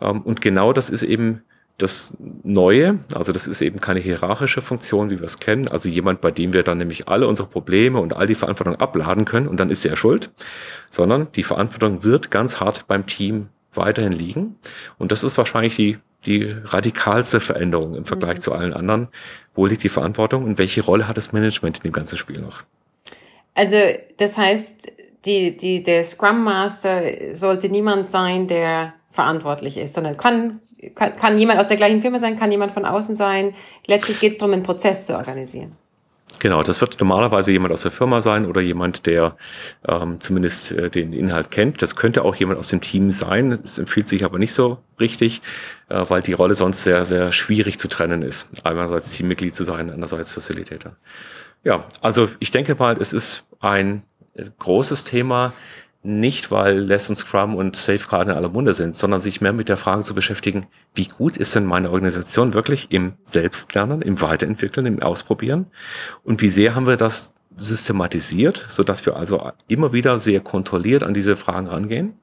Ähm, 0.00 0.22
und 0.22 0.40
genau 0.40 0.72
das 0.72 0.90
ist 0.90 1.02
eben 1.02 1.42
das 1.78 2.16
Neue, 2.44 3.00
also 3.14 3.32
das 3.32 3.48
ist 3.48 3.60
eben 3.60 3.80
keine 3.80 3.98
hierarchische 3.98 4.62
Funktion, 4.62 5.10
wie 5.10 5.18
wir 5.18 5.24
es 5.24 5.40
kennen, 5.40 5.66
also 5.66 5.88
jemand, 5.88 6.20
bei 6.20 6.30
dem 6.30 6.52
wir 6.52 6.62
dann 6.62 6.78
nämlich 6.78 7.08
alle 7.08 7.26
unsere 7.26 7.48
Probleme 7.48 7.98
und 7.98 8.14
all 8.14 8.26
die 8.26 8.36
Verantwortung 8.36 8.76
abladen 8.76 9.24
können 9.24 9.48
und 9.48 9.58
dann 9.58 9.70
ist 9.70 9.84
er 9.84 9.96
schuld, 9.96 10.30
sondern 10.90 11.32
die 11.32 11.42
Verantwortung 11.42 12.04
wird 12.04 12.30
ganz 12.30 12.60
hart 12.60 12.86
beim 12.86 13.06
Team 13.06 13.48
weiterhin 13.72 14.12
liegen. 14.12 14.56
Und 14.98 15.10
das 15.10 15.24
ist 15.24 15.36
wahrscheinlich 15.36 15.74
die, 15.74 15.98
die 16.26 16.54
radikalste 16.64 17.40
Veränderung 17.40 17.94
im 17.94 18.04
Vergleich 18.04 18.36
mhm. 18.36 18.40
zu 18.42 18.52
allen 18.52 18.72
anderen. 18.72 19.08
Wo 19.54 19.66
liegt 19.66 19.82
die 19.84 19.88
Verantwortung 19.88 20.44
und 20.44 20.58
welche 20.58 20.82
Rolle 20.82 21.06
hat 21.06 21.16
das 21.16 21.32
Management 21.32 21.78
in 21.78 21.82
dem 21.84 21.92
ganzen 21.92 22.16
Spiel 22.16 22.40
noch? 22.40 22.62
Also 23.54 23.76
das 24.18 24.36
heißt, 24.36 24.92
die, 25.24 25.56
die, 25.56 25.82
der 25.82 26.04
Scrum 26.04 26.44
Master 26.44 27.02
sollte 27.34 27.68
niemand 27.68 28.08
sein, 28.08 28.46
der 28.46 28.94
verantwortlich 29.10 29.76
ist, 29.76 29.94
sondern 29.94 30.16
kann, 30.16 30.60
kann, 30.94 31.16
kann 31.16 31.38
jemand 31.38 31.60
aus 31.60 31.68
der 31.68 31.76
gleichen 31.76 32.00
Firma 32.00 32.18
sein, 32.18 32.38
kann 32.38 32.50
jemand 32.50 32.72
von 32.72 32.84
außen 32.84 33.14
sein. 33.14 33.54
Letztlich 33.86 34.20
geht 34.20 34.32
es 34.32 34.38
darum, 34.38 34.52
einen 34.52 34.64
Prozess 34.64 35.06
zu 35.06 35.16
organisieren. 35.16 35.76
Genau, 36.40 36.62
das 36.62 36.80
wird 36.80 36.98
normalerweise 37.00 37.52
jemand 37.52 37.72
aus 37.72 37.82
der 37.82 37.90
Firma 37.90 38.20
sein 38.20 38.46
oder 38.46 38.60
jemand, 38.60 39.06
der 39.06 39.36
ähm, 39.86 40.20
zumindest 40.20 40.72
äh, 40.72 40.90
den 40.90 41.12
Inhalt 41.12 41.50
kennt. 41.50 41.80
Das 41.80 41.96
könnte 41.96 42.24
auch 42.24 42.34
jemand 42.34 42.58
aus 42.58 42.68
dem 42.68 42.80
Team 42.80 43.10
sein. 43.10 43.52
Es 43.62 43.78
empfiehlt 43.78 44.08
sich 44.08 44.24
aber 44.24 44.38
nicht 44.38 44.52
so 44.52 44.78
richtig, 45.00 45.42
äh, 45.88 46.04
weil 46.08 46.22
die 46.22 46.32
Rolle 46.32 46.54
sonst 46.54 46.82
sehr, 46.82 47.04
sehr 47.04 47.30
schwierig 47.32 47.78
zu 47.78 47.88
trennen 47.88 48.22
ist. 48.22 48.48
Einerseits 48.64 49.12
Teammitglied 49.12 49.54
zu 49.54 49.64
sein, 49.64 49.90
andererseits 49.90 50.32
Facilitator. 50.32 50.96
Ja, 51.62 51.84
also 52.00 52.28
ich 52.40 52.50
denke 52.50 52.74
mal, 52.74 52.96
es 53.00 53.12
ist 53.12 53.44
ein 53.60 54.02
äh, 54.34 54.44
großes 54.58 55.04
Thema, 55.04 55.52
nicht 56.04 56.50
weil 56.50 56.78
Lesson 56.78 57.16
Scrum 57.16 57.56
und 57.56 57.76
Safeguard 57.76 58.28
in 58.28 58.34
aller 58.34 58.50
Munde 58.50 58.74
sind, 58.74 58.94
sondern 58.94 59.20
sich 59.20 59.40
mehr 59.40 59.54
mit 59.54 59.68
der 59.68 59.78
Frage 59.78 60.02
zu 60.02 60.14
beschäftigen, 60.14 60.66
wie 60.94 61.06
gut 61.06 61.36
ist 61.38 61.54
denn 61.54 61.64
meine 61.64 61.90
Organisation 61.90 62.52
wirklich 62.52 62.88
im 62.90 63.14
Selbstlernen, 63.24 64.02
im 64.02 64.20
Weiterentwickeln, 64.20 64.86
im 64.86 65.02
Ausprobieren? 65.02 65.66
Und 66.22 66.42
wie 66.42 66.50
sehr 66.50 66.74
haben 66.74 66.86
wir 66.86 66.98
das 66.98 67.32
systematisiert, 67.56 68.66
so 68.68 68.82
dass 68.82 69.06
wir 69.06 69.16
also 69.16 69.50
immer 69.66 69.92
wieder 69.92 70.18
sehr 70.18 70.40
kontrolliert 70.40 71.02
an 71.02 71.14
diese 71.14 71.36
Fragen 71.36 71.68
rangehen 71.68 72.14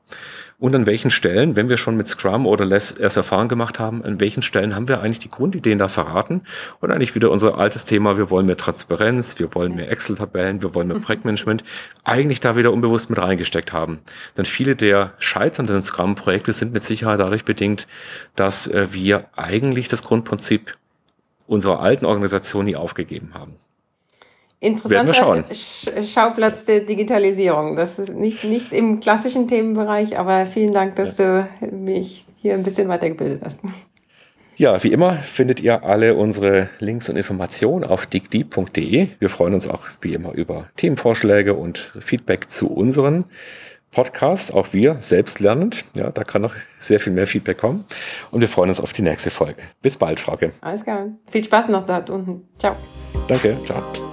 und 0.61 0.75
an 0.75 0.85
welchen 0.85 1.09
Stellen, 1.09 1.55
wenn 1.55 1.69
wir 1.69 1.77
schon 1.77 1.97
mit 1.97 2.07
Scrum 2.07 2.45
oder 2.45 2.65
Less 2.65 2.91
erst 2.91 3.17
Erfahrung 3.17 3.47
gemacht 3.47 3.79
haben, 3.79 4.05
an 4.05 4.19
welchen 4.19 4.43
Stellen 4.43 4.75
haben 4.75 4.87
wir 4.87 5.01
eigentlich 5.01 5.17
die 5.17 5.31
Grundideen 5.31 5.79
da 5.79 5.87
verraten 5.87 6.43
und 6.79 6.91
eigentlich 6.91 7.15
wieder 7.15 7.31
unser 7.31 7.57
altes 7.57 7.85
Thema, 7.85 8.15
wir 8.15 8.29
wollen 8.29 8.45
mehr 8.45 8.57
Transparenz, 8.57 9.39
wir 9.39 9.55
wollen 9.55 9.73
mehr 9.73 9.91
Excel-Tabellen, 9.91 10.61
wir 10.61 10.75
wollen 10.75 10.87
mehr 10.87 10.97
mhm. 10.97 11.01
Projektmanagement, 11.01 11.63
eigentlich 12.03 12.41
da 12.41 12.55
wieder 12.55 12.71
unbewusst 12.71 13.09
mit 13.09 13.17
reingesteckt 13.17 13.73
haben. 13.73 14.01
Denn 14.37 14.45
viele 14.45 14.75
der 14.75 15.13
scheiternden 15.17 15.81
Scrum-Projekte 15.81 16.53
sind 16.53 16.73
mit 16.73 16.83
Sicherheit 16.83 17.19
dadurch 17.19 17.43
bedingt, 17.43 17.87
dass 18.35 18.67
äh, 18.67 18.89
wir 18.91 19.25
eigentlich 19.35 19.87
das 19.87 20.03
Grundprinzip 20.03 20.77
unserer 21.47 21.79
alten 21.79 22.05
Organisation 22.05 22.65
nie 22.65 22.75
aufgegeben 22.75 23.31
haben 23.33 23.55
interessanter 24.61 25.43
Schauplatz 26.05 26.65
der 26.65 26.81
Digitalisierung. 26.81 27.75
Das 27.75 27.99
ist 27.99 28.13
nicht, 28.13 28.43
nicht 28.45 28.71
im 28.71 28.99
klassischen 29.01 29.47
Themenbereich, 29.47 30.17
aber 30.17 30.45
vielen 30.45 30.71
Dank, 30.71 30.95
dass 30.95 31.17
ja. 31.17 31.49
du 31.59 31.75
mich 31.75 32.25
hier 32.37 32.53
ein 32.53 32.63
bisschen 32.63 32.87
weitergebildet 32.87 33.41
hast. 33.43 33.59
Ja, 34.57 34.83
wie 34.83 34.91
immer 34.91 35.13
findet 35.13 35.59
ihr 35.61 35.83
alle 35.83 36.13
unsere 36.13 36.69
Links 36.77 37.09
und 37.09 37.17
Informationen 37.17 37.83
auf 37.83 38.05
digdeep.de. 38.05 39.07
Wir 39.17 39.29
freuen 39.29 39.55
uns 39.55 39.67
auch 39.67 39.87
wie 40.01 40.13
immer 40.13 40.33
über 40.33 40.67
Themenvorschläge 40.77 41.55
und 41.55 41.91
Feedback 41.99 42.51
zu 42.51 42.71
unseren 42.71 43.25
Podcasts, 43.89 44.51
auch 44.51 44.71
wir 44.71 44.95
selbst 44.99 45.39
lernend. 45.39 45.83
Ja, 45.95 46.11
da 46.11 46.23
kann 46.23 46.43
noch 46.43 46.53
sehr 46.79 46.99
viel 46.99 47.11
mehr 47.11 47.25
Feedback 47.25 47.57
kommen. 47.57 47.85
Und 48.29 48.41
wir 48.41 48.47
freuen 48.47 48.69
uns 48.69 48.79
auf 48.79 48.93
die 48.93 49.01
nächste 49.01 49.31
Folge. 49.31 49.63
Bis 49.81 49.97
bald, 49.97 50.19
Frauke. 50.19 50.51
Alles 50.61 50.83
klar. 50.83 51.07
Viel 51.31 51.43
Spaß 51.43 51.69
noch 51.69 51.85
da 51.85 51.97
unten. 52.09 52.47
Ciao. 52.57 52.75
Danke. 53.27 53.57
Ciao. 53.63 54.10